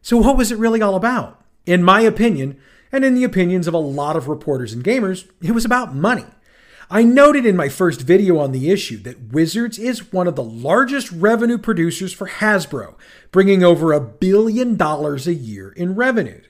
So, 0.00 0.18
what 0.18 0.36
was 0.36 0.52
it 0.52 0.58
really 0.58 0.82
all 0.82 0.94
about? 0.94 1.44
In 1.66 1.82
my 1.82 2.02
opinion, 2.02 2.60
and 2.92 3.04
in 3.04 3.14
the 3.14 3.24
opinions 3.24 3.66
of 3.66 3.74
a 3.74 3.78
lot 3.78 4.16
of 4.16 4.28
reporters 4.28 4.72
and 4.72 4.84
gamers, 4.84 5.28
it 5.42 5.52
was 5.52 5.64
about 5.64 5.94
money. 5.94 6.26
I 6.88 7.02
noted 7.02 7.44
in 7.44 7.56
my 7.56 7.68
first 7.68 8.02
video 8.02 8.38
on 8.38 8.52
the 8.52 8.70
issue 8.70 8.98
that 8.98 9.32
Wizards 9.32 9.76
is 9.76 10.12
one 10.12 10.28
of 10.28 10.36
the 10.36 10.44
largest 10.44 11.10
revenue 11.10 11.58
producers 11.58 12.12
for 12.12 12.28
Hasbro, 12.28 12.94
bringing 13.32 13.64
over 13.64 13.92
a 13.92 14.00
billion 14.00 14.76
dollars 14.76 15.26
a 15.26 15.34
year 15.34 15.70
in 15.70 15.96
revenue. 15.96 16.42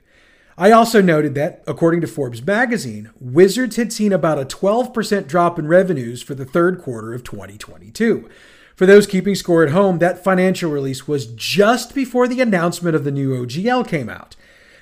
I 0.58 0.72
also 0.72 1.00
noted 1.00 1.34
that, 1.36 1.64
according 1.66 2.02
to 2.02 2.06
Forbes 2.06 2.44
magazine, 2.44 3.10
Wizards 3.18 3.76
had 3.76 3.94
seen 3.94 4.12
about 4.12 4.38
a 4.38 4.44
12% 4.44 5.26
drop 5.26 5.58
in 5.58 5.68
revenues 5.68 6.20
for 6.22 6.34
the 6.34 6.44
third 6.44 6.82
quarter 6.82 7.14
of 7.14 7.24
2022. 7.24 8.28
For 8.74 8.84
those 8.84 9.06
keeping 9.06 9.34
score 9.34 9.62
at 9.64 9.72
home, 9.72 10.00
that 10.00 10.22
financial 10.22 10.70
release 10.70 11.08
was 11.08 11.26
just 11.28 11.94
before 11.94 12.28
the 12.28 12.42
announcement 12.42 12.94
of 12.94 13.04
the 13.04 13.10
new 13.10 13.30
OGL 13.30 13.88
came 13.88 14.10
out. 14.10 14.36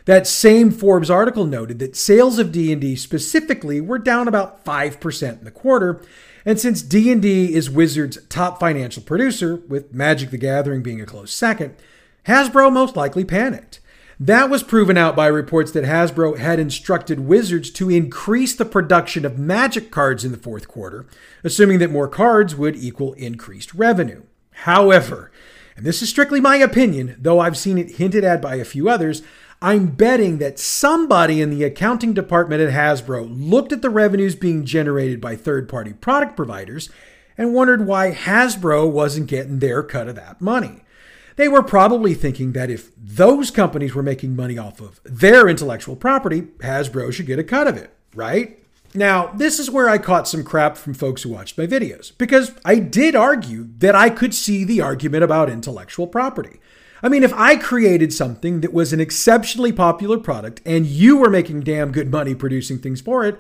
That 0.07 0.27
same 0.27 0.71
Forbes 0.71 1.09
article 1.09 1.47
noted 1.47 1.79
that 1.79 1.97
sales 1.97 2.39
of 2.39 2.53
D&D 2.53 2.97
specifically 2.97 3.81
were 3.81 3.99
down 3.99 4.29
about 4.29 4.65
5% 4.65 5.39
in 5.39 5.45
the 5.45 5.51
quarter, 5.51 6.03
and 6.45 6.61
since 6.61 6.83
D&D 6.83 7.55
is 7.55 7.71
Wizards' 7.71 8.19
top 8.29 8.61
financial 8.61 9.03
producer, 9.03 9.57
with 9.57 9.95
Magic 9.95 10.31
the 10.31 10.37
Gathering 10.37 10.83
being 10.83 11.01
a 11.01 11.07
close 11.07 11.33
second, 11.33 11.75
Hasbro 12.27 12.71
most 12.71 12.97
likely 12.97 13.25
panicked. 13.25 13.81
That 14.21 14.51
was 14.51 14.63
proven 14.63 14.97
out 14.99 15.17
by 15.17 15.27
reports 15.27 15.73
that 15.73 15.85
Hasbro 15.85 16.37
had 16.37 16.59
instructed 16.59 17.21
Wizards 17.21 17.71
to 17.71 17.91
increase 17.91 18.55
the 18.55 18.65
production 18.65 19.25
of 19.25 19.39
Magic 19.39 19.91
cards 19.91 20.25
in 20.25 20.33
the 20.33 20.39
fourth 20.39 20.69
quarter, 20.69 21.07
assuming 21.43 21.79
that 21.79 21.91
more 21.91 22.09
cards 22.09 22.55
would 22.55 22.77
equal 22.77 23.15
increased 23.15 23.75
revenue. 23.75 24.23
However, 24.53 25.33
and 25.77 25.85
this 25.85 26.03
is 26.03 26.11
strictly 26.11 26.41
my 26.41 26.57
opinion, 26.57 27.17
though 27.19 27.41
I've 27.41 27.59
seen 27.59 27.79
it 27.79 27.97
hinted 27.97 28.23
at 28.23 28.41
by 28.41 28.57
a 28.57 28.65
few 28.65 28.89
others, 28.89 29.23
I'm 29.65 29.87
betting 29.87 30.37
that 30.41 30.59
somebody 30.59 31.41
in 31.41 31.49
the 31.49 31.65
accounting 31.65 32.13
department 32.13 32.61
at 32.61 32.75
Hasbro 32.75 33.27
looked 33.31 33.73
at 33.73 33.81
the 33.81 33.89
revenues 33.89 34.35
being 34.35 34.67
generated 34.67 35.23
by 35.23 35.37
third 35.37 35.71
party 35.71 35.95
product 35.95 36.37
providers 36.37 36.91
and 37.39 37.55
wondered 37.55 37.87
why 37.87 38.13
Hasbro 38.13 38.91
wasn't 38.91 39.27
getting 39.27 39.61
their 39.61 39.83
cut 39.83 40.07
of 40.07 40.17
that 40.17 40.43
money. 40.43 40.83
They 41.37 41.49
were 41.49 41.63
probably 41.63 42.13
thinking 42.13 42.53
that 42.53 42.69
if 42.69 42.91
those 42.95 43.51
companies 43.51 43.95
were 43.95 44.03
making 44.03 44.37
money 44.37 44.59
off 44.59 44.83
of 44.83 45.01
their 45.03 45.49
intellectual 45.49 45.97
property, 45.97 46.43
Hasbro 46.59 47.11
should 47.11 47.25
get 47.25 47.39
a 47.39 47.43
cut 47.43 47.67
of 47.67 47.79
it, 47.79 47.91
right? 48.15 48.63
Now, 48.93 49.29
this 49.29 49.59
is 49.59 49.71
where 49.71 49.89
I 49.89 49.97
caught 49.97 50.29
some 50.29 50.45
crap 50.45 50.77
from 50.77 50.93
folks 50.93 51.23
who 51.23 51.31
watched 51.31 51.57
my 51.57 51.67
videos, 51.67 52.13
because 52.19 52.53
I 52.67 52.81
did 52.81 53.17
argue 53.17 53.69
that 53.79 53.95
I 53.95 54.11
could 54.11 54.35
see 54.35 54.63
the 54.63 54.83
argument 54.83 55.25
about 55.25 55.49
intellectual 55.49 56.07
property. 56.07 56.61
I 57.05 57.11
mean, 57.11 57.23
if 57.23 57.35
I 57.35 57.57
created 57.57 58.15
something 58.15 58.63
that 58.63 58.73
was 58.73 58.95
an 58.95 58.99
exceptionally 58.99 59.73
popular 59.73 60.17
product 60.17 60.63
and 60.65 60.87
you 60.87 61.19
were 61.19 61.29
making 61.29 61.61
damn 61.61 61.93
good 61.93 62.11
money 62.11 62.35
producing 62.35 62.79
things 62.79 63.03
for 63.03 63.27
it, 63.27 63.39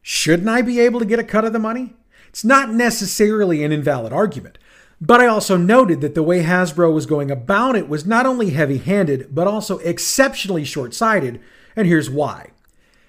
shouldn't 0.00 0.48
I 0.48 0.62
be 0.62 0.80
able 0.80 0.98
to 0.98 1.04
get 1.04 1.18
a 1.18 1.24
cut 1.24 1.44
of 1.44 1.52
the 1.52 1.58
money? 1.58 1.92
It's 2.30 2.42
not 2.42 2.72
necessarily 2.72 3.62
an 3.62 3.70
invalid 3.70 4.14
argument. 4.14 4.56
But 4.98 5.20
I 5.20 5.26
also 5.26 5.58
noted 5.58 6.00
that 6.00 6.14
the 6.14 6.22
way 6.22 6.42
Hasbro 6.42 6.94
was 6.94 7.04
going 7.04 7.30
about 7.30 7.76
it 7.76 7.86
was 7.86 8.06
not 8.06 8.24
only 8.24 8.48
heavy 8.48 8.78
handed, 8.78 9.34
but 9.34 9.46
also 9.46 9.76
exceptionally 9.80 10.64
short 10.64 10.94
sighted, 10.94 11.38
and 11.76 11.86
here's 11.86 12.08
why. 12.08 12.52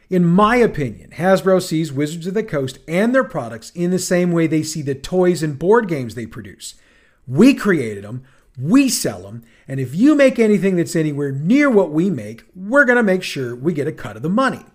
In 0.09 0.25
my 0.25 0.57
opinion, 0.57 1.11
Hasbro 1.11 1.61
sees 1.61 1.93
Wizards 1.93 2.27
of 2.27 2.33
the 2.33 2.43
Coast 2.43 2.79
and 2.89 3.15
their 3.15 3.23
products 3.23 3.69
in 3.69 3.91
the 3.91 3.99
same 3.99 4.33
way 4.33 4.47
they 4.47 4.63
see 4.63 4.81
the 4.81 4.95
toys 4.95 5.41
and 5.41 5.57
board 5.57 5.87
games 5.87 6.15
they 6.15 6.25
produce. 6.25 6.75
We 7.25 7.53
created 7.53 8.03
them, 8.03 8.25
we 8.57 8.89
sell 8.89 9.21
them, 9.23 9.43
and 9.67 9.79
if 9.79 9.95
you 9.95 10.15
make 10.15 10.37
anything 10.37 10.75
that's 10.75 10.95
anywhere 10.95 11.31
near 11.31 11.69
what 11.69 11.91
we 11.91 12.09
make, 12.09 12.43
we're 12.55 12.85
going 12.85 12.97
to 12.97 13.03
make 13.03 13.23
sure 13.23 13.55
we 13.55 13.73
get 13.73 13.87
a 13.87 13.91
cut 13.91 14.15
of 14.15 14.21
the 14.21 14.29
money. 14.29 14.65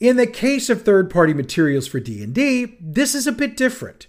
In 0.00 0.16
the 0.16 0.26
case 0.26 0.68
of 0.68 0.82
third-party 0.82 1.34
materials 1.34 1.86
for 1.86 2.00
D&D, 2.00 2.76
this 2.80 3.14
is 3.14 3.26
a 3.26 3.32
bit 3.32 3.56
different. 3.56 4.06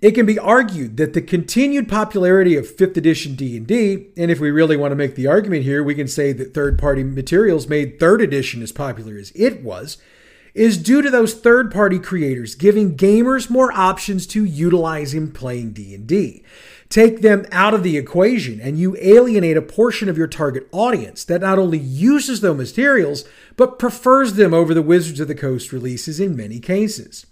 It 0.00 0.12
can 0.12 0.26
be 0.26 0.38
argued 0.38 0.96
that 0.96 1.12
the 1.14 1.22
continued 1.22 1.88
popularity 1.88 2.56
of 2.56 2.76
5th 2.76 2.96
edition 2.96 3.34
D&D, 3.34 4.08
and 4.16 4.30
if 4.30 4.40
we 4.40 4.50
really 4.50 4.76
want 4.76 4.92
to 4.92 4.96
make 4.96 5.14
the 5.14 5.28
argument 5.28 5.62
here, 5.62 5.82
we 5.82 5.94
can 5.94 6.08
say 6.08 6.32
that 6.32 6.54
third-party 6.54 7.04
materials 7.04 7.68
made 7.68 8.00
3rd 8.00 8.22
edition 8.22 8.62
as 8.62 8.72
popular 8.72 9.16
as 9.16 9.30
it 9.34 9.62
was, 9.62 9.98
is 10.54 10.76
due 10.76 11.02
to 11.02 11.10
those 11.10 11.34
third-party 11.34 11.98
creators 11.98 12.54
giving 12.54 12.96
gamers 12.96 13.48
more 13.48 13.72
options 13.72 14.26
to 14.26 14.44
utilize 14.44 15.14
in 15.14 15.30
playing 15.30 15.72
D&D. 15.72 16.42
Take 16.92 17.22
them 17.22 17.46
out 17.50 17.72
of 17.72 17.82
the 17.82 17.96
equation 17.96 18.60
and 18.60 18.78
you 18.78 18.98
alienate 19.00 19.56
a 19.56 19.62
portion 19.62 20.10
of 20.10 20.18
your 20.18 20.26
target 20.26 20.68
audience 20.72 21.24
that 21.24 21.40
not 21.40 21.58
only 21.58 21.78
uses 21.78 22.42
those 22.42 22.58
materials, 22.58 23.24
but 23.56 23.78
prefers 23.78 24.34
them 24.34 24.52
over 24.52 24.74
the 24.74 24.82
Wizards 24.82 25.18
of 25.18 25.26
the 25.26 25.34
Coast 25.34 25.72
releases 25.72 26.20
in 26.20 26.36
many 26.36 26.60
cases. 26.60 27.24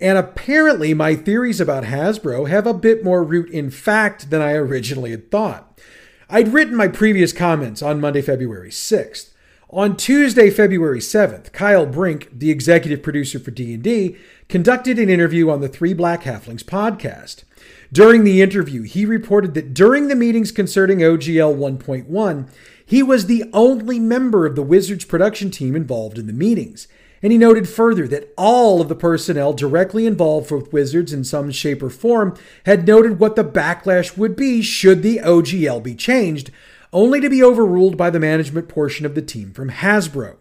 And 0.00 0.18
apparently, 0.18 0.92
my 0.92 1.14
theories 1.14 1.60
about 1.60 1.84
Hasbro 1.84 2.48
have 2.48 2.66
a 2.66 2.74
bit 2.74 3.04
more 3.04 3.22
root 3.22 3.48
in 3.50 3.70
fact 3.70 4.30
than 4.30 4.42
I 4.42 4.54
originally 4.54 5.12
had 5.12 5.30
thought. 5.30 5.80
I'd 6.28 6.52
written 6.52 6.74
my 6.74 6.88
previous 6.88 7.32
comments 7.32 7.82
on 7.82 8.00
Monday, 8.00 8.22
February 8.22 8.70
6th. 8.70 9.30
On 9.68 9.96
Tuesday, 9.96 10.50
February 10.50 10.98
7th, 10.98 11.52
Kyle 11.52 11.86
Brink, 11.86 12.28
the 12.36 12.50
executive 12.50 13.04
producer 13.04 13.38
for 13.38 13.52
D&D, 13.52 14.16
conducted 14.48 14.98
an 14.98 15.08
interview 15.08 15.48
on 15.48 15.60
the 15.60 15.68
Three 15.68 15.94
Black 15.94 16.24
Halflings 16.24 16.64
podcast. 16.64 17.44
During 17.92 18.22
the 18.22 18.40
interview, 18.40 18.82
he 18.82 19.04
reported 19.04 19.54
that 19.54 19.74
during 19.74 20.06
the 20.06 20.14
meetings 20.14 20.52
concerning 20.52 20.98
OGL 20.98 21.56
1.1, 21.56 22.48
he 22.86 23.02
was 23.02 23.26
the 23.26 23.44
only 23.52 23.98
member 23.98 24.46
of 24.46 24.54
the 24.54 24.62
Wizards 24.62 25.04
production 25.04 25.50
team 25.50 25.74
involved 25.74 26.16
in 26.16 26.28
the 26.28 26.32
meetings. 26.32 26.86
And 27.20 27.32
he 27.32 27.38
noted 27.38 27.68
further 27.68 28.06
that 28.08 28.32
all 28.38 28.80
of 28.80 28.88
the 28.88 28.94
personnel 28.94 29.52
directly 29.52 30.06
involved 30.06 30.52
with 30.52 30.72
Wizards 30.72 31.12
in 31.12 31.24
some 31.24 31.50
shape 31.50 31.82
or 31.82 31.90
form 31.90 32.36
had 32.64 32.86
noted 32.86 33.18
what 33.18 33.34
the 33.34 33.44
backlash 33.44 34.16
would 34.16 34.36
be 34.36 34.62
should 34.62 35.02
the 35.02 35.18
OGL 35.18 35.82
be 35.82 35.96
changed, 35.96 36.52
only 36.92 37.20
to 37.20 37.28
be 37.28 37.42
overruled 37.42 37.96
by 37.96 38.08
the 38.08 38.20
management 38.20 38.68
portion 38.68 39.04
of 39.04 39.16
the 39.16 39.22
team 39.22 39.52
from 39.52 39.70
Hasbro. 39.70 40.36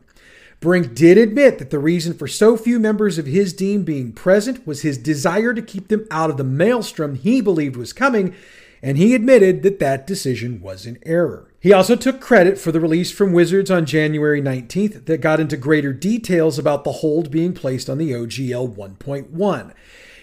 Brink 0.59 0.93
did 0.93 1.17
admit 1.17 1.57
that 1.59 1.69
the 1.69 1.79
reason 1.79 2.13
for 2.13 2.27
so 2.27 2.57
few 2.57 2.79
members 2.79 3.17
of 3.17 3.25
his 3.25 3.53
team 3.53 3.83
being 3.83 4.11
present 4.11 4.67
was 4.67 4.81
his 4.81 4.97
desire 4.97 5.53
to 5.53 5.61
keep 5.61 5.87
them 5.87 6.05
out 6.11 6.29
of 6.29 6.35
the 6.35 6.43
maelstrom 6.43 7.15
he 7.15 7.39
believed 7.39 7.77
was 7.77 7.93
coming, 7.93 8.35
and 8.81 8.97
he 8.97 9.15
admitted 9.15 9.63
that 9.63 9.79
that 9.79 10.05
decision 10.05 10.59
was 10.59 10.85
an 10.85 10.97
error. 11.05 11.49
He 11.61 11.71
also 11.71 11.95
took 11.95 12.19
credit 12.19 12.57
for 12.57 12.73
the 12.73 12.81
release 12.81 13.09
from 13.09 13.31
Wizards 13.31 13.71
on 13.71 13.85
January 13.85 14.41
19th 14.41 15.05
that 15.05 15.21
got 15.21 15.39
into 15.39 15.55
greater 15.55 15.93
details 15.93 16.59
about 16.59 16.83
the 16.83 16.93
hold 16.93 17.31
being 17.31 17.53
placed 17.53 17.89
on 17.89 17.97
the 17.97 18.11
OGL 18.11 18.75
1.1. 18.75 19.73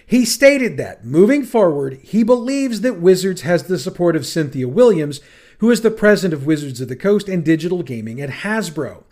He 0.05 0.23
stated 0.23 0.77
that, 0.77 1.03
moving 1.03 1.43
forward, 1.43 1.99
he 2.03 2.23
believes 2.23 2.81
that 2.81 3.01
Wizards 3.01 3.41
has 3.41 3.63
the 3.63 3.79
support 3.79 4.15
of 4.15 4.25
Cynthia 4.25 4.67
Williams, 4.67 5.19
who 5.57 5.71
is 5.71 5.81
the 5.81 5.91
president 5.91 6.39
of 6.39 6.45
Wizards 6.45 6.79
of 6.79 6.87
the 6.89 6.95
Coast 6.95 7.27
and 7.27 7.43
Digital 7.43 7.81
Gaming 7.81 8.21
at 8.21 8.29
Hasbro. 8.29 9.03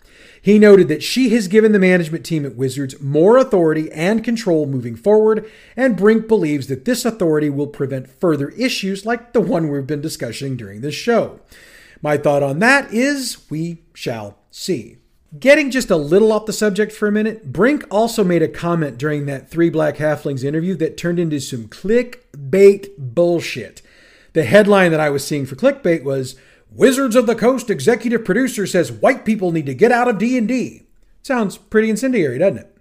He 0.46 0.60
noted 0.60 0.86
that 0.86 1.02
she 1.02 1.30
has 1.30 1.48
given 1.48 1.72
the 1.72 1.78
management 1.80 2.24
team 2.24 2.46
at 2.46 2.54
Wizards 2.54 3.00
more 3.00 3.36
authority 3.36 3.90
and 3.90 4.22
control 4.22 4.64
moving 4.64 4.94
forward, 4.94 5.44
and 5.76 5.96
Brink 5.96 6.28
believes 6.28 6.68
that 6.68 6.84
this 6.84 7.04
authority 7.04 7.50
will 7.50 7.66
prevent 7.66 8.08
further 8.08 8.50
issues 8.50 9.04
like 9.04 9.32
the 9.32 9.40
one 9.40 9.68
we've 9.68 9.88
been 9.88 10.00
discussing 10.00 10.56
during 10.56 10.82
this 10.82 10.94
show. 10.94 11.40
My 12.00 12.16
thought 12.16 12.44
on 12.44 12.60
that 12.60 12.94
is 12.94 13.38
we 13.50 13.82
shall 13.92 14.38
see. 14.52 14.98
Getting 15.36 15.72
just 15.72 15.90
a 15.90 15.96
little 15.96 16.30
off 16.30 16.46
the 16.46 16.52
subject 16.52 16.92
for 16.92 17.08
a 17.08 17.12
minute, 17.12 17.52
Brink 17.52 17.84
also 17.90 18.22
made 18.22 18.44
a 18.44 18.46
comment 18.46 18.98
during 18.98 19.26
that 19.26 19.50
Three 19.50 19.68
Black 19.68 19.96
Halflings 19.96 20.44
interview 20.44 20.76
that 20.76 20.96
turned 20.96 21.18
into 21.18 21.40
some 21.40 21.66
clickbait 21.66 22.90
bullshit. 22.96 23.82
The 24.32 24.44
headline 24.44 24.92
that 24.92 25.00
I 25.00 25.10
was 25.10 25.26
seeing 25.26 25.44
for 25.44 25.56
clickbait 25.56 26.04
was 26.04 26.36
Wizards 26.70 27.16
of 27.16 27.26
the 27.26 27.34
Coast 27.34 27.70
executive 27.70 28.24
producer 28.24 28.66
says 28.66 28.92
white 28.92 29.24
people 29.24 29.52
need 29.52 29.66
to 29.66 29.74
get 29.74 29.92
out 29.92 30.08
of 30.08 30.18
D&D. 30.18 30.86
Sounds 31.22 31.56
pretty 31.56 31.90
incendiary, 31.90 32.38
doesn't 32.38 32.58
it? 32.58 32.76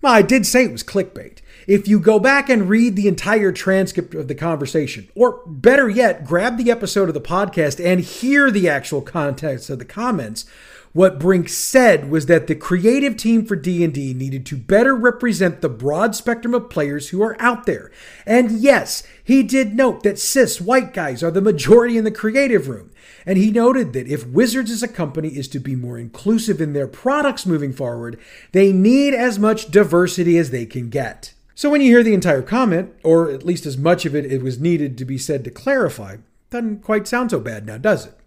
Well, 0.00 0.12
I 0.12 0.22
did 0.22 0.46
say 0.46 0.64
it 0.64 0.72
was 0.72 0.84
clickbait. 0.84 1.40
If 1.66 1.88
you 1.88 1.98
go 1.98 2.20
back 2.20 2.48
and 2.48 2.68
read 2.68 2.94
the 2.94 3.08
entire 3.08 3.50
transcript 3.50 4.14
of 4.14 4.28
the 4.28 4.34
conversation, 4.34 5.08
or 5.14 5.42
better 5.46 5.88
yet, 5.88 6.24
grab 6.24 6.56
the 6.56 6.70
episode 6.70 7.08
of 7.08 7.14
the 7.14 7.20
podcast 7.20 7.84
and 7.84 8.00
hear 8.00 8.50
the 8.50 8.68
actual 8.68 9.02
context 9.02 9.68
of 9.68 9.78
the 9.78 9.84
comments, 9.84 10.44
what 10.92 11.18
Brink 11.18 11.48
said 11.48 12.10
was 12.10 12.26
that 12.26 12.46
the 12.46 12.54
creative 12.54 13.16
team 13.16 13.44
for 13.44 13.56
D&D 13.56 14.14
needed 14.14 14.46
to 14.46 14.56
better 14.56 14.94
represent 14.94 15.60
the 15.60 15.68
broad 15.68 16.14
spectrum 16.14 16.54
of 16.54 16.70
players 16.70 17.08
who 17.10 17.22
are 17.22 17.40
out 17.40 17.66
there. 17.66 17.90
And 18.24 18.50
yes, 18.52 19.02
he 19.22 19.42
did 19.42 19.74
note 19.74 20.02
that 20.02 20.18
cis 20.18 20.60
white 20.60 20.94
guys 20.94 21.22
are 21.22 21.30
the 21.30 21.40
majority 21.40 21.98
in 21.98 22.04
the 22.04 22.10
creative 22.10 22.68
room. 22.68 22.90
And 23.26 23.36
he 23.36 23.50
noted 23.50 23.92
that 23.92 24.08
if 24.08 24.26
Wizards 24.26 24.70
as 24.70 24.82
a 24.82 24.88
company 24.88 25.28
is 25.28 25.48
to 25.48 25.58
be 25.58 25.76
more 25.76 25.98
inclusive 25.98 26.60
in 26.60 26.72
their 26.72 26.88
products 26.88 27.44
moving 27.44 27.72
forward, 27.72 28.18
they 28.52 28.72
need 28.72 29.14
as 29.14 29.38
much 29.38 29.70
diversity 29.70 30.38
as 30.38 30.50
they 30.50 30.64
can 30.64 30.88
get. 30.88 31.34
So 31.54 31.70
when 31.70 31.80
you 31.80 31.88
hear 31.88 32.02
the 32.02 32.14
entire 32.14 32.42
comment, 32.42 32.94
or 33.02 33.30
at 33.30 33.44
least 33.44 33.66
as 33.66 33.76
much 33.76 34.06
of 34.06 34.14
it 34.14 34.24
it 34.24 34.42
was 34.42 34.60
needed 34.60 34.96
to 34.98 35.04
be 35.04 35.18
said 35.18 35.44
to 35.44 35.50
clarify, 35.50 36.16
doesn't 36.50 36.82
quite 36.82 37.06
sound 37.06 37.30
so 37.30 37.40
bad 37.40 37.66
now, 37.66 37.76
does 37.76 38.06
it? 38.06 38.17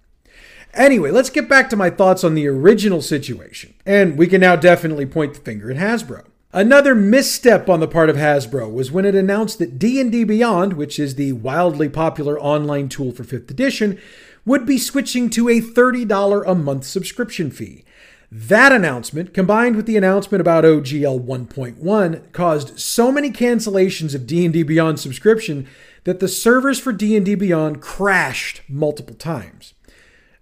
Anyway, 0.73 1.11
let's 1.11 1.29
get 1.29 1.49
back 1.49 1.69
to 1.69 1.75
my 1.75 1.89
thoughts 1.89 2.23
on 2.23 2.33
the 2.33 2.47
original 2.47 3.01
situation, 3.01 3.73
and 3.85 4.17
we 4.17 4.27
can 4.27 4.39
now 4.39 4.55
definitely 4.55 5.05
point 5.05 5.33
the 5.33 5.39
finger 5.41 5.69
at 5.69 5.77
Hasbro. 5.77 6.25
Another 6.53 6.93
misstep 6.95 7.69
on 7.69 7.79
the 7.79 7.87
part 7.87 8.09
of 8.09 8.17
Hasbro 8.17 8.71
was 8.71 8.91
when 8.91 9.05
it 9.05 9.15
announced 9.15 9.59
that 9.59 9.79
D&D 9.79 10.25
Beyond, 10.25 10.73
which 10.73 10.99
is 10.99 11.15
the 11.15 11.31
wildly 11.33 11.87
popular 11.87 12.39
online 12.39 12.89
tool 12.89 13.11
for 13.11 13.23
5th 13.23 13.49
edition, 13.49 13.99
would 14.45 14.65
be 14.65 14.77
switching 14.77 15.29
to 15.29 15.47
a 15.47 15.61
$30 15.61 16.43
a 16.45 16.55
month 16.55 16.83
subscription 16.83 17.51
fee. 17.51 17.85
That 18.29 18.71
announcement, 18.71 19.33
combined 19.33 19.75
with 19.75 19.85
the 19.85 19.97
announcement 19.97 20.41
about 20.41 20.63
OGL 20.63 21.25
1.1, 21.25 22.31
caused 22.31 22.79
so 22.79 23.11
many 23.11 23.29
cancellations 23.29 24.15
of 24.15 24.25
D&D 24.25 24.63
Beyond 24.63 24.99
subscription 24.99 25.67
that 26.05 26.19
the 26.19 26.29
servers 26.29 26.79
for 26.79 26.91
D&D 26.93 27.35
Beyond 27.35 27.81
crashed 27.81 28.61
multiple 28.69 29.15
times. 29.15 29.73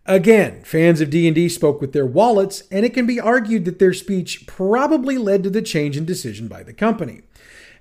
Again, 0.10 0.64
fans 0.64 1.02
of 1.02 1.12
D&D 1.12 1.50
spoke 1.50 1.80
with 1.80 1.94
their 1.94 2.08
wallets, 2.08 2.64
and 2.72 2.84
it 2.84 2.96
can 2.96 3.06
be 3.06 3.20
argued 3.20 3.66
that 3.66 3.78
their 3.78 3.94
speech 3.94 4.48
probably 4.48 5.20
led 5.20 5.44
to 5.44 5.52
the 5.52 5.62
change 5.62 5.96
in 5.96 6.04
decision 6.04 6.48
by 6.48 6.64
the 6.64 6.74
company. 6.74 7.22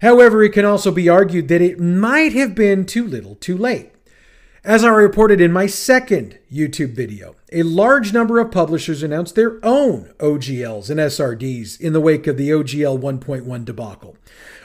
However, 0.02 0.42
it 0.42 0.52
can 0.52 0.66
also 0.66 0.90
be 0.90 1.08
argued 1.08 1.48
that 1.48 1.62
it 1.62 1.80
might 1.80 2.34
have 2.34 2.54
been 2.54 2.84
too 2.84 3.06
little 3.06 3.34
too 3.36 3.56
late. 3.56 3.92
As 4.62 4.84
I 4.84 4.90
reported 4.90 5.40
in 5.40 5.52
my 5.52 5.66
second 5.66 6.38
YouTube 6.52 6.92
video, 6.92 7.34
a 7.50 7.62
large 7.62 8.12
number 8.12 8.38
of 8.38 8.50
publishers 8.50 9.02
announced 9.02 9.34
their 9.34 9.58
own 9.64 10.12
OGLs 10.18 10.90
and 10.90 11.00
SRDs 11.00 11.80
in 11.80 11.94
the 11.94 12.00
wake 12.00 12.26
of 12.26 12.36
the 12.36 12.50
OGL 12.50 13.00
1.1 13.00 13.64
debacle. 13.64 14.18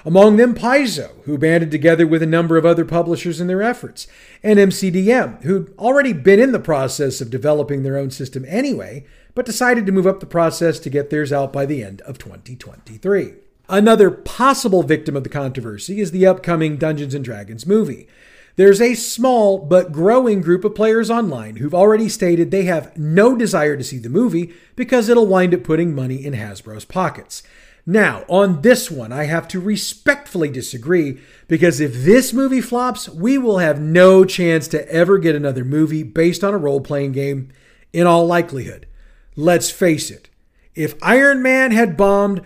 Among 0.06 0.36
them, 0.36 0.54
Paizo, 0.54 1.24
who 1.24 1.38
banded 1.38 1.72
together 1.72 2.06
with 2.06 2.22
a 2.22 2.28
number 2.28 2.58
of 2.58 2.66
other 2.66 2.84
publishers 2.84 3.40
in 3.40 3.48
their 3.48 3.62
efforts, 3.62 4.06
and 4.42 4.60
MCDM, 4.60 5.42
who'd 5.44 5.74
already 5.80 6.12
been 6.12 6.42
in 6.42 6.52
the 6.52 6.60
process 6.60 7.22
of 7.22 7.30
developing 7.30 7.84
their 7.84 7.98
own 7.98 8.12
system 8.12 8.44
anyway, 8.48 9.06
but 9.34 9.46
decided 9.46 9.86
to 9.86 9.94
move 9.94 10.06
up 10.06 10.20
the 10.20 10.26
process 10.26 10.78
to 10.80 10.90
get 10.90 11.10
theirs 11.10 11.32
out 11.32 11.54
by 11.54 11.66
the 11.66 11.82
end 11.82 12.02
of 12.02 12.18
2023. 12.18 13.36
Another 13.70 14.12
possible 14.12 14.84
victim 14.84 15.16
of 15.16 15.24
the 15.24 15.30
controversy 15.30 16.02
is 16.02 16.12
the 16.12 16.26
upcoming 16.26 16.76
Dungeons 16.76 17.14
and 17.14 17.24
Dragons 17.24 17.66
movie. 17.66 18.08
There's 18.56 18.82
a 18.82 18.94
small 18.94 19.58
but 19.58 19.92
growing 19.92 20.42
group 20.42 20.64
of 20.64 20.76
players 20.76 21.10
online 21.10 21.56
who've 21.56 21.74
already 21.74 22.08
stated 22.08 22.52
they 22.52 22.66
have 22.66 22.96
no 22.98 23.36
desire 23.36 23.76
to 23.78 23.84
see 23.84 23.98
the 23.98 24.10
movie 24.10 24.54
because 24.76 25.10
it'll 25.10 25.26
wind 25.26 25.56
up 25.56 25.64
putting 25.64 25.96
money 25.96 26.24
in 26.24 26.34
Hasbro's 26.34 26.86
pockets. 26.86 27.42
Now, 27.86 28.24
on 28.30 28.62
this 28.62 28.90
one, 28.90 29.12
I 29.12 29.26
have 29.26 29.48
to 29.50 29.60
respectfully 29.60 30.50
disagree 30.50 31.20
because 31.48 31.82
if 31.82 31.94
this 31.94 32.32
movie 32.32 32.62
flops, 32.62 33.10
we 33.10 33.38
will 33.38 33.58
have 33.58 33.82
no 33.82 34.24
chance 34.24 34.70
to 34.70 34.90
ever 34.90 35.18
get 35.18 35.36
another 35.36 35.66
movie 35.66 36.04
based 36.04 36.44
on 36.44 36.54
a 36.54 36.58
role 36.58 36.80
playing 36.80 37.12
game, 37.12 37.50
in 37.92 38.08
all 38.08 38.26
likelihood. 38.26 38.88
Let's 39.36 39.70
face 39.70 40.10
it, 40.10 40.30
if 40.76 40.96
Iron 41.04 41.42
Man 41.42 41.72
had 41.72 41.96
bombed, 41.96 42.42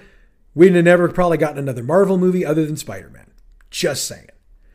we'd 0.54 0.76
have 0.76 0.84
never 0.84 1.08
probably 1.08 1.38
gotten 1.38 1.60
another 1.60 1.84
Marvel 1.84 2.18
movie 2.18 2.46
other 2.46 2.66
than 2.66 2.76
Spider 2.76 3.10
Man. 3.10 3.32
Just 3.70 4.06
saying. 4.06 4.28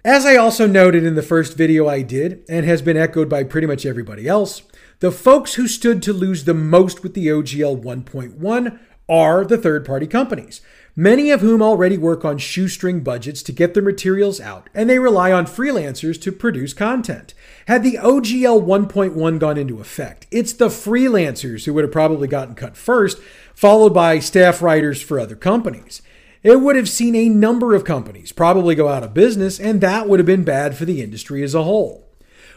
As 0.04 0.26
I 0.26 0.36
also 0.36 0.66
noted 0.66 1.04
in 1.04 1.14
the 1.14 1.22
first 1.22 1.56
video 1.56 1.86
I 1.88 2.02
did, 2.02 2.44
and 2.48 2.66
has 2.66 2.82
been 2.82 2.96
echoed 2.96 3.28
by 3.28 3.44
pretty 3.44 3.66
much 3.66 3.86
everybody 3.86 4.26
else, 4.26 4.62
the 4.98 5.12
folks 5.12 5.54
who 5.54 5.68
stood 5.68 6.02
to 6.02 6.12
lose 6.12 6.44
the 6.44 6.54
most 6.54 7.02
with 7.02 7.14
the 7.14 7.28
OGL 7.28 7.82
1.1 7.82 8.78
are 9.12 9.44
the 9.44 9.58
third 9.58 9.84
party 9.84 10.06
companies, 10.06 10.62
many 10.96 11.30
of 11.30 11.42
whom 11.42 11.60
already 11.60 11.98
work 11.98 12.24
on 12.24 12.38
shoestring 12.38 13.00
budgets 13.00 13.42
to 13.42 13.52
get 13.52 13.74
their 13.74 13.82
materials 13.82 14.40
out, 14.40 14.70
and 14.72 14.88
they 14.88 14.98
rely 14.98 15.30
on 15.30 15.44
freelancers 15.44 16.18
to 16.18 16.32
produce 16.32 16.72
content. 16.72 17.34
Had 17.66 17.82
the 17.82 17.98
OGL 18.00 18.64
1.1 18.64 19.38
gone 19.38 19.58
into 19.58 19.80
effect, 19.80 20.26
it's 20.30 20.54
the 20.54 20.68
freelancers 20.68 21.66
who 21.66 21.74
would 21.74 21.84
have 21.84 21.92
probably 21.92 22.26
gotten 22.26 22.54
cut 22.54 22.74
first, 22.74 23.20
followed 23.54 23.92
by 23.92 24.18
staff 24.18 24.62
writers 24.62 25.02
for 25.02 25.20
other 25.20 25.36
companies. 25.36 26.00
It 26.42 26.62
would 26.62 26.76
have 26.76 26.88
seen 26.88 27.14
a 27.14 27.28
number 27.28 27.74
of 27.74 27.84
companies 27.84 28.32
probably 28.32 28.74
go 28.74 28.88
out 28.88 29.04
of 29.04 29.12
business, 29.12 29.60
and 29.60 29.82
that 29.82 30.08
would 30.08 30.20
have 30.20 30.26
been 30.26 30.42
bad 30.42 30.74
for 30.74 30.86
the 30.86 31.02
industry 31.02 31.42
as 31.42 31.54
a 31.54 31.64
whole. 31.64 32.08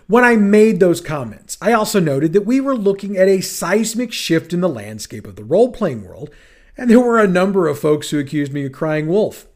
When 0.08 0.24
I 0.24 0.36
made 0.36 0.80
those 0.80 1.02
comments, 1.02 1.58
I 1.60 1.74
also 1.74 2.00
noted 2.00 2.34
that 2.34 2.46
we 2.46 2.62
were 2.62 2.76
looking 2.76 3.18
at 3.18 3.28
a 3.28 3.42
seismic 3.42 4.14
shift 4.14 4.54
in 4.54 4.62
the 4.62 4.70
landscape 4.70 5.26
of 5.26 5.36
the 5.36 5.44
role 5.44 5.72
playing 5.72 6.06
world, 6.06 6.30
and 6.78 6.90
there 6.90 7.00
were 7.00 7.18
a 7.18 7.28
number 7.28 7.68
of 7.68 7.80
folks 7.80 8.12
who 8.12 8.20
accused 8.20 8.54
me 8.54 8.66
of 8.66 8.72
crying 8.72 9.08
wolf. 9.08 9.48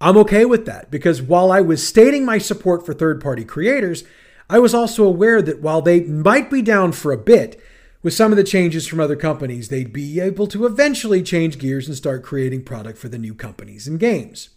I'm 0.00 0.16
okay 0.16 0.46
with 0.46 0.64
that 0.64 0.90
because 0.90 1.20
while 1.20 1.52
I 1.52 1.60
was 1.60 1.86
stating 1.86 2.24
my 2.24 2.38
support 2.38 2.86
for 2.86 2.94
third 2.94 3.20
party 3.20 3.44
creators, 3.44 4.02
I 4.48 4.58
was 4.58 4.72
also 4.72 5.04
aware 5.04 5.42
that 5.42 5.60
while 5.60 5.82
they 5.82 6.00
might 6.00 6.50
be 6.50 6.62
down 6.62 6.92
for 6.92 7.12
a 7.12 7.18
bit, 7.18 7.60
with 8.02 8.14
some 8.14 8.32
of 8.32 8.38
the 8.38 8.44
changes 8.44 8.86
from 8.86 9.00
other 9.00 9.16
companies, 9.16 9.68
they'd 9.68 9.92
be 9.92 10.18
able 10.18 10.46
to 10.46 10.64
eventually 10.64 11.22
change 11.22 11.58
gears 11.58 11.86
and 11.86 11.94
start 11.94 12.22
creating 12.22 12.64
product 12.64 12.96
for 12.96 13.10
the 13.10 13.18
new 13.18 13.34
companies 13.34 13.86
and 13.86 14.00
games. 14.00 14.48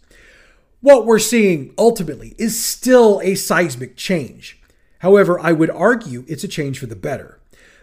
What 0.80 1.04
we're 1.04 1.18
seeing 1.18 1.74
ultimately 1.76 2.34
is 2.38 2.64
still 2.64 3.20
a 3.22 3.34
seismic 3.34 3.96
change. 3.96 4.58
However, 5.04 5.38
I 5.38 5.52
would 5.52 5.68
argue 5.68 6.24
it's 6.26 6.44
a 6.44 6.48
change 6.48 6.78
for 6.78 6.86
the 6.86 6.96
better. 6.96 7.38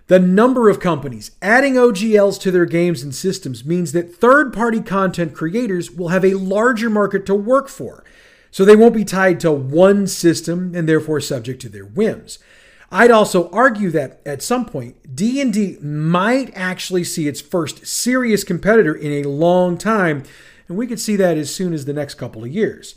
The 0.08 0.18
number 0.18 0.70
of 0.70 0.80
companies 0.80 1.30
adding 1.40 1.76
OGLs 1.76 2.42
to 2.42 2.50
their 2.50 2.66
games 2.66 3.04
and 3.04 3.14
systems 3.14 3.64
means 3.64 3.92
that 3.92 4.16
third 4.16 4.52
party 4.52 4.82
content 4.82 5.36
creators 5.36 5.92
will 5.92 6.08
have 6.08 6.26
a 6.26 6.34
larger 6.34 6.90
market 6.90 7.28
to 7.28 7.36
work 7.36 7.70
for, 7.70 8.04
so 8.50 8.66
they 8.66 8.76
won't 8.76 8.96
be 8.96 9.06
tied 9.06 9.40
to 9.42 9.52
one 9.52 10.08
system 10.08 10.74
and 10.74 10.90
therefore 10.90 11.22
subject 11.22 11.62
to 11.62 11.70
their 11.70 11.86
whims. 11.86 12.40
I'd 12.92 13.12
also 13.12 13.52
argue 13.52 13.92
that 13.92 14.20
at 14.26 14.42
some 14.42 14.66
point 14.66 15.16
D&D 15.16 15.78
might 15.80 16.52
actually 16.56 17.04
see 17.04 17.28
its 17.28 17.40
first 17.40 17.86
serious 17.86 18.44
competitor 18.44 18.96
in 18.96 19.24
a 19.24 19.30
long 19.30 19.78
time, 19.78 20.24
and 20.68 20.76
we 20.76 20.88
could 20.88 21.00
see 21.00 21.18
that 21.18 21.38
as 21.38 21.54
soon 21.54 21.72
as 21.72 21.86
the 21.86 21.94
next 21.94 22.16
couple 22.16 22.44
of 22.44 22.52
years. 22.52 22.96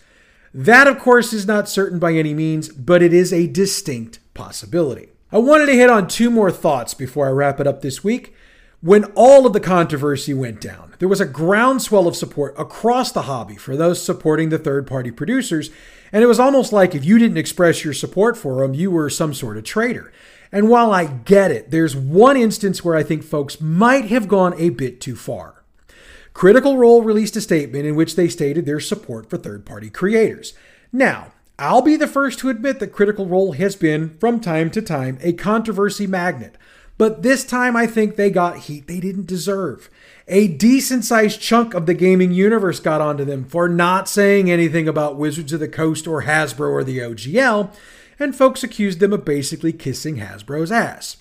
That, 0.57 0.87
of 0.87 1.01
course, 1.01 1.33
is 1.33 1.49
not 1.49 1.69
certain 1.69 1.99
by 1.99 2.13
any 2.13 2.33
means, 2.33 2.69
but 2.69 3.03
it 3.03 3.13
is 3.13 3.33
a 3.33 3.49
distinct 3.49 4.21
possibility. 4.35 5.09
I 5.33 5.39
wanted 5.39 5.67
to 5.67 5.75
hit 5.75 5.91
on 5.91 6.07
two 6.07 6.31
more 6.31 6.53
thoughts 6.53 6.95
before 6.95 7.27
I 7.27 7.33
wrap 7.33 7.59
it 7.59 7.67
up 7.67 7.83
this 7.83 8.05
week. 8.05 8.37
When 8.81 9.07
all 9.17 9.47
of 9.47 9.53
the 9.53 9.59
controversy 9.59 10.33
went 10.33 10.61
down, 10.61 10.95
there 11.01 11.09
was 11.09 11.21
a 11.21 11.27
groundswell 11.27 12.07
of 12.07 12.15
support 12.15 12.55
across 12.57 13.11
the 13.11 13.23
hobby 13.23 13.57
for 13.57 13.77
those 13.77 14.01
supporting 14.01 14.51
the 14.51 14.59
third 14.59 14.87
party 14.87 15.11
producers, 15.11 15.71
and 16.13 16.23
it 16.23 16.27
was 16.29 16.39
almost 16.39 16.73
like 16.73 16.95
if 16.95 17.05
you 17.05 17.19
didn't 17.19 17.39
express 17.39 17.85
your 17.85 17.95
support 17.95 18.37
for 18.37 18.61
them, 18.61 18.75
you 18.75 18.93
were 18.93 19.11
some 19.11 19.35
sort 19.35 19.57
of 19.57 19.65
traitor. 19.65 20.13
And 20.53 20.69
while 20.69 20.93
I 20.93 21.07
get 21.07 21.51
it, 21.51 21.73
there's 21.73 21.97
one 21.97 22.37
instance 22.37 22.85
where 22.85 22.95
I 22.95 23.03
think 23.03 23.25
folks 23.25 23.61
might 23.61 24.05
have 24.05 24.29
gone 24.29 24.55
a 24.57 24.69
bit 24.69 25.01
too 25.01 25.17
far. 25.17 25.64
Critical 26.35 26.77
Role 26.77 27.03
released 27.03 27.37
a 27.37 27.41
statement 27.41 27.87
in 27.87 27.95
which 27.95 28.17
they 28.17 28.29
stated 28.29 28.67
their 28.67 28.81
support 28.81 29.31
for 29.31 29.37
third 29.37 29.65
party 29.65 29.89
creators. 29.89 30.53
Now, 30.93 31.33
I'll 31.61 31.81
be 31.81 31.97
the 31.97 32.09
first 32.09 32.41
to 32.41 32.49
admit 32.49 32.81
that 32.81 32.93
Critical 32.93 33.27
Role 33.27 33.53
has 33.53 33.77
been, 33.77 34.19
from 34.19 34.41
time 34.41 34.71
to 34.73 34.83
time, 34.83 35.19
a 35.23 35.33
controversy 35.33 36.09
magnet. 36.09 36.57
But 36.99 37.23
this 37.23 37.45
time 37.45 37.77
I 37.77 37.87
think 37.87 38.17
they 38.17 38.31
got 38.31 38.59
heat 38.59 38.89
they 38.89 38.99
didn't 38.99 39.27
deserve. 39.27 39.89
A 40.27 40.49
decent 40.49 41.05
sized 41.05 41.41
chunk 41.41 41.73
of 41.73 41.87
the 41.87 41.95
gaming 41.95 42.33
universe 42.33 42.81
got 42.81 43.01
onto 43.01 43.25
them 43.25 43.45
for 43.45 43.69
not 43.69 44.09
saying 44.09 44.51
anything 44.51 44.89
about 44.89 45.17
Wizards 45.17 45.53
of 45.53 45.61
the 45.61 45.69
Coast 45.69 46.07
or 46.09 46.23
Hasbro 46.23 46.69
or 46.71 46.83
the 46.83 46.99
OGL, 46.99 47.73
and 48.19 48.35
folks 48.35 48.65
accused 48.65 48.99
them 48.99 49.13
of 49.13 49.25
basically 49.25 49.73
kissing 49.73 50.17
Hasbro's 50.17 50.73
ass. 50.73 51.17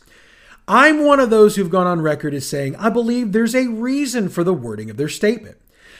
I'm 0.67 1.04
one 1.04 1.19
of 1.19 1.30
those 1.30 1.56
who've 1.56 1.69
gone 1.69 1.88
on 1.88 2.02
record 2.02 2.34
as 2.34 2.47
saying 2.47 2.78
I 2.78 2.89
believe 2.89 3.32
there's 3.32 3.56
a 3.56 3.67
reason 3.67 4.30
for 4.30 4.43
the 4.43 4.54
wording 4.54 4.89
of 4.89 4.95
their 4.95 5.10
statement. 5.10 5.58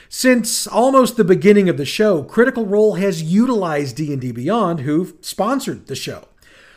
Since 0.08 0.66
almost 0.66 1.16
the 1.16 1.24
beginning 1.24 1.68
of 1.68 1.76
the 1.76 1.84
show, 1.84 2.22
Critical 2.22 2.64
Role 2.64 2.94
has 2.94 3.22
utilized 3.22 3.96
D&D 3.96 4.32
Beyond, 4.32 4.80
who've 4.80 5.14
sponsored 5.20 5.86
the 5.86 5.96
show. 5.96 6.28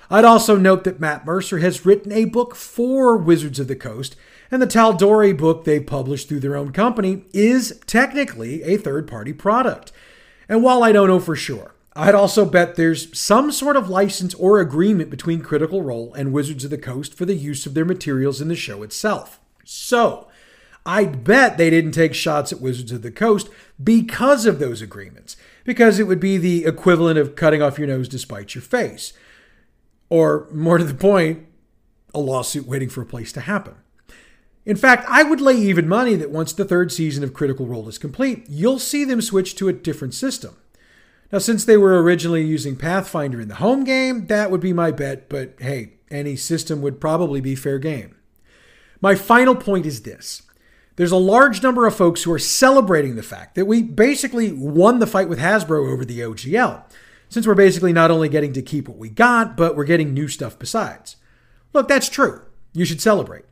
I'd 0.10 0.26
also 0.26 0.58
note 0.58 0.84
that 0.86 1.00
Matt 1.00 1.26
Mercer 1.26 1.60
has 1.60 1.86
written 1.86 2.12
a 2.12 2.26
book 2.26 2.56
for 2.56 3.16
Wizards 3.18 3.60
of 3.60 3.68
the 3.68 3.76
Coast, 3.76 4.16
and 4.50 4.62
the 4.62 4.68
Tal'Dorei 4.68 5.38
book 5.38 5.64
they've 5.66 5.86
published 5.86 6.28
through 6.30 6.40
their 6.40 6.56
own 6.56 6.72
company 6.72 7.26
is 7.34 7.80
technically 7.86 8.64
a 8.64 8.78
third-party 8.78 9.34
product. 9.34 9.92
And 10.50 10.64
while 10.64 10.84
I 10.84 10.92
don't 10.92 11.10
know 11.10 11.20
for 11.20 11.36
sure, 11.36 11.76
I'd 11.98 12.14
also 12.14 12.46
bet 12.46 12.76
there's 12.76 13.18
some 13.18 13.52
sort 13.52 13.76
of 13.76 13.90
license 13.90 14.36
or 14.36 14.60
agreement 14.60 15.10
between 15.10 15.42
Critical 15.42 15.82
Role 15.82 16.14
and 16.14 16.32
Wizards 16.32 16.64
of 16.64 16.70
the 16.70 16.78
Coast 16.78 17.16
for 17.16 17.26
the 17.26 17.34
use 17.34 17.66
of 17.66 17.74
their 17.74 17.86
materials 17.86 18.40
in 18.40 18.50
the 18.50 18.56
show 18.56 18.84
itself. 18.84 19.40
So, 19.64 20.28
I'd 20.86 21.24
bet 21.24 21.58
they 21.58 21.72
didn't 21.72 21.94
take 21.94 22.14
shots 22.14 22.54
at 22.54 22.62
Wizards 22.62 22.92
of 22.92 23.02
the 23.02 23.10
Coast 23.10 23.50
because 23.84 24.46
of 24.46 24.60
those 24.60 24.80
agreements, 24.80 25.38
because 25.66 25.98
it 25.98 26.04
would 26.04 26.20
be 26.20 26.38
the 26.38 26.66
equivalent 26.66 27.18
of 27.18 27.36
cutting 27.36 27.64
off 27.64 27.80
your 27.80 27.88
nose 27.88 28.08
to 28.10 28.20
spite 28.20 28.54
your 28.54 28.62
face. 28.62 29.12
Or, 30.10 30.48
more 30.54 30.78
to 30.78 30.84
the 30.84 30.94
point, 30.94 31.48
a 32.14 32.20
lawsuit 32.20 32.68
waiting 32.68 32.90
for 32.90 33.02
a 33.02 33.08
place 33.08 33.32
to 33.34 33.42
happen. 33.42 33.74
In 34.68 34.76
fact, 34.76 35.04
I 35.10 35.24
would 35.24 35.42
lay 35.42 35.56
even 35.56 35.88
money 35.88 36.16
that 36.16 36.30
once 36.30 36.54
the 36.54 36.64
third 36.64 36.92
season 36.92 37.24
of 37.24 37.34
Critical 37.34 37.66
Role 37.66 37.90
is 37.90 37.98
complete, 37.98 38.46
you'll 38.48 38.80
see 38.80 39.04
them 39.04 39.22
switch 39.22 39.56
to 39.56 39.68
a 39.68 39.74
different 39.74 40.14
system. 40.14 40.56
Now, 41.32 41.40
since 41.40 41.66
they 41.66 41.78
were 41.78 42.02
originally 42.02 42.46
using 42.46 42.76
Pathfinder 42.76 43.42
in 43.42 43.50
the 43.50 43.56
home 43.56 43.84
game, 43.84 44.28
that 44.28 44.50
would 44.50 44.62
be 44.62 44.74
my 44.74 44.92
bet, 44.92 45.28
but 45.28 45.56
hey, 45.60 45.94
any 46.10 46.36
system 46.36 46.82
would 46.82 47.02
probably 47.02 47.42
be 47.42 47.56
fair 47.56 47.80
game. 47.80 48.16
My 49.02 49.16
final 49.16 49.56
point 49.56 49.86
is 49.86 50.04
this 50.04 50.44
there's 50.96 51.12
a 51.12 51.18
large 51.18 51.62
number 51.62 51.86
of 51.86 51.96
folks 51.96 52.24
who 52.24 52.34
are 52.34 52.40
celebrating 52.40 53.16
the 53.16 53.24
fact 53.24 53.56
that 53.56 53.66
we 53.66 53.84
basically 53.84 54.52
won 54.52 55.00
the 55.00 55.06
fight 55.06 55.30
with 55.30 55.40
Hasbro 55.40 55.92
over 55.92 56.04
the 56.04 56.22
OGL, 56.22 56.84
since 57.30 57.46
we're 57.46 57.56
basically 57.56 57.94
not 57.94 58.10
only 58.10 58.30
getting 58.30 58.54
to 58.54 58.62
keep 58.62 58.88
what 58.88 58.98
we 58.98 59.10
got, 59.10 59.56
but 59.56 59.76
we're 59.76 59.84
getting 59.84 60.14
new 60.14 60.28
stuff 60.28 60.58
besides. 60.58 61.18
Look, 61.72 61.88
that's 61.88 62.10
true. 62.10 62.42
You 62.74 62.84
should 62.84 63.02
celebrate. 63.02 63.46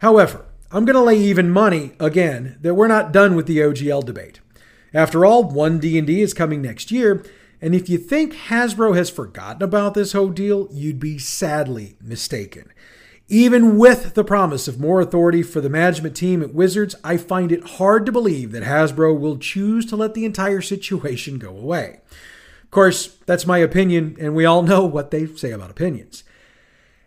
However, 0.00 0.46
I'm 0.72 0.84
going 0.84 0.96
to 0.96 1.02
lay 1.02 1.18
even 1.18 1.50
money 1.50 1.92
again 2.00 2.58
that 2.62 2.74
we're 2.74 2.88
not 2.88 3.12
done 3.12 3.36
with 3.36 3.46
the 3.46 3.58
OGL 3.58 4.04
debate. 4.04 4.40
After 4.94 5.24
all, 5.24 5.44
one 5.44 5.78
D&D 5.78 6.20
is 6.20 6.34
coming 6.34 6.62
next 6.62 6.90
year, 6.90 7.24
and 7.60 7.74
if 7.74 7.88
you 7.88 7.98
think 7.98 8.34
Hasbro 8.34 8.96
has 8.96 9.10
forgotten 9.10 9.62
about 9.62 9.94
this 9.94 10.12
whole 10.12 10.30
deal, 10.30 10.68
you'd 10.70 11.00
be 11.00 11.18
sadly 11.18 11.96
mistaken. 12.00 12.72
Even 13.28 13.76
with 13.76 14.14
the 14.14 14.24
promise 14.24 14.68
of 14.68 14.80
more 14.80 15.02
authority 15.02 15.42
for 15.42 15.60
the 15.60 15.68
management 15.68 16.16
team 16.16 16.42
at 16.42 16.54
Wizards, 16.54 16.94
I 17.04 17.18
find 17.18 17.52
it 17.52 17.70
hard 17.70 18.06
to 18.06 18.12
believe 18.12 18.52
that 18.52 18.62
Hasbro 18.62 19.18
will 19.18 19.36
choose 19.36 19.84
to 19.86 19.96
let 19.96 20.14
the 20.14 20.24
entire 20.24 20.62
situation 20.62 21.38
go 21.38 21.50
away. 21.50 22.00
Of 22.62 22.70
course, 22.70 23.16
that's 23.26 23.46
my 23.46 23.58
opinion, 23.58 24.16
and 24.18 24.34
we 24.34 24.46
all 24.46 24.62
know 24.62 24.84
what 24.84 25.10
they 25.10 25.26
say 25.26 25.50
about 25.50 25.70
opinions. 25.70 26.24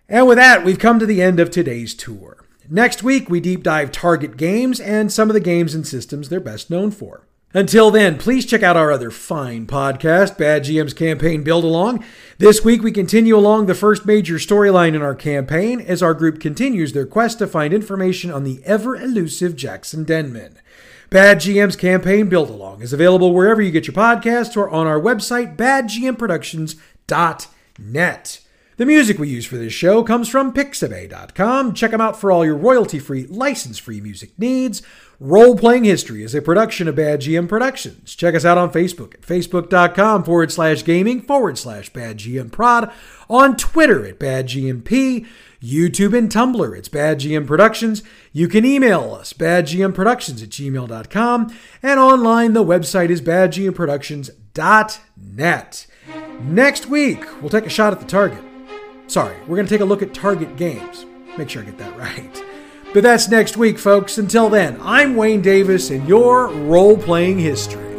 And 0.08 0.28
with 0.28 0.38
that, 0.38 0.64
we've 0.64 0.78
come 0.78 1.00
to 1.00 1.08
the 1.08 1.22
end 1.22 1.40
of 1.40 1.50
today's 1.50 1.96
tour. 1.96 2.46
Next 2.70 3.02
week, 3.02 3.30
we 3.30 3.40
deep 3.40 3.64
dive 3.64 3.92
Target 3.92 4.38
games 4.38 4.80
and 4.80 5.12
some 5.12 5.30
of 5.30 5.34
the 5.34 5.40
games 5.40 5.74
and 5.74 5.88
systems 5.88 6.30
they're 6.30 6.40
best 6.40 6.70
known 6.70 6.92
for. 6.92 7.26
Until 7.54 7.92
then, 7.92 8.18
please 8.18 8.46
check 8.46 8.64
out 8.64 8.78
our 8.78 8.94
other 8.94 9.12
fine 9.12 9.68
podcast, 9.68 10.38
Bad 10.38 10.64
GM's 10.64 10.94
Campaign 10.94 11.44
Build 11.44 11.66
Along. 11.66 12.02
This 12.38 12.64
week, 12.64 12.82
we 12.82 12.94
continue 12.94 13.36
along 13.36 13.66
the 13.66 13.76
first 13.76 14.06
major 14.06 14.36
storyline 14.36 14.96
in 14.96 15.02
our 15.02 15.16
campaign 15.16 15.82
as 15.82 16.02
our 16.02 16.14
group 16.14 16.40
continues 16.40 16.94
their 16.94 17.06
quest 17.06 17.40
to 17.40 17.48
find 17.48 17.74
information 17.74 18.32
on 18.32 18.46
the 18.46 18.62
ever 18.64 18.96
elusive 18.96 19.58
Jackson 19.58 20.06
Denman. 20.06 20.60
Bad 21.10 21.40
GM's 21.40 21.76
Campaign 21.76 22.30
Build 22.30 22.50
Along 22.50 22.82
is 22.82 22.94
available 22.94 23.34
wherever 23.34 23.62
you 23.62 23.72
get 23.72 23.86
your 23.86 23.96
podcasts 23.96 24.56
or 24.56 24.70
on 24.70 24.88
our 24.88 24.98
website, 24.98 25.58
badgmproductions.net. 25.58 28.40
The 28.78 28.86
music 28.86 29.20
we 29.20 29.28
use 29.28 29.46
for 29.46 29.58
this 29.58 29.74
show 29.74 30.04
comes 30.04 30.30
from 30.30 30.54
Pixabay.com. 30.54 31.74
Check 31.74 31.92
them 31.92 32.00
out 32.02 32.20
for 32.20 32.32
all 32.32 32.46
your 32.46 32.56
royalty 32.56 32.98
free, 32.98 33.28
license 33.28 33.78
free 33.78 34.00
music 34.00 34.32
needs. 34.40 34.82
Role 35.24 35.56
Playing 35.56 35.84
History 35.84 36.24
is 36.24 36.34
a 36.34 36.42
production 36.42 36.88
of 36.88 36.96
Bad 36.96 37.22
GM 37.22 37.48
Productions. 37.48 38.16
Check 38.16 38.34
us 38.34 38.44
out 38.44 38.58
on 38.58 38.72
Facebook 38.72 39.14
at 39.14 39.22
facebook.com 39.22 40.24
forward 40.24 40.52
slash 40.52 40.84
gaming 40.84 41.22
forward 41.22 41.60
slash 41.60 41.94
Bad 41.94 42.18
GM 42.18 42.52
Prod, 42.52 42.92
on 43.30 43.56
Twitter 43.56 44.04
at 44.08 44.18
Bad 44.18 44.48
GMP, 44.48 45.28
YouTube 45.62 46.18
and 46.18 46.32
Tumblr, 46.32 46.76
it's 46.76 46.90
Bad 46.90 47.20
GM 47.20 47.46
Productions. 47.46 48.02
You 48.34 48.48
can 48.48 48.66
email 48.66 49.14
us, 49.14 49.32
badgmproductions 49.32 50.42
at 50.42 50.50
gmail.com, 50.50 51.56
and 51.84 52.00
online 52.00 52.54
the 52.54 52.64
website 52.64 53.12
is 53.12 53.22
badgmproductions.net. 53.22 55.88
Next 56.42 56.88
week, 56.88 57.42
we'll 57.42 57.52
take 57.52 57.68
a 57.68 57.70
shot 57.70 57.94
at 57.94 58.00
the 58.00 58.08
target. 58.08 58.44
Sorry, 59.06 59.38
we're 59.42 59.58
going 59.58 59.68
to 59.68 59.72
take 59.72 59.82
a 59.82 59.86
look 59.86 60.02
at 60.02 60.16
Target 60.16 60.56
Games. 60.56 61.06
Make 61.38 61.52
sure 61.52 61.62
I 61.62 61.66
get 61.66 61.78
that 61.78 61.96
right. 62.00 62.44
But 62.94 63.04
that's 63.04 63.30
next 63.30 63.56
week, 63.56 63.80
folks. 63.80 64.18
Until 64.18 64.50
then, 64.50 64.78
I'm 64.82 65.16
Wayne 65.16 65.42
Davis, 65.42 65.90
and 65.92 66.08
your 66.08 66.48
role 66.48 66.98
playing 66.98 67.40
history. 67.40 67.91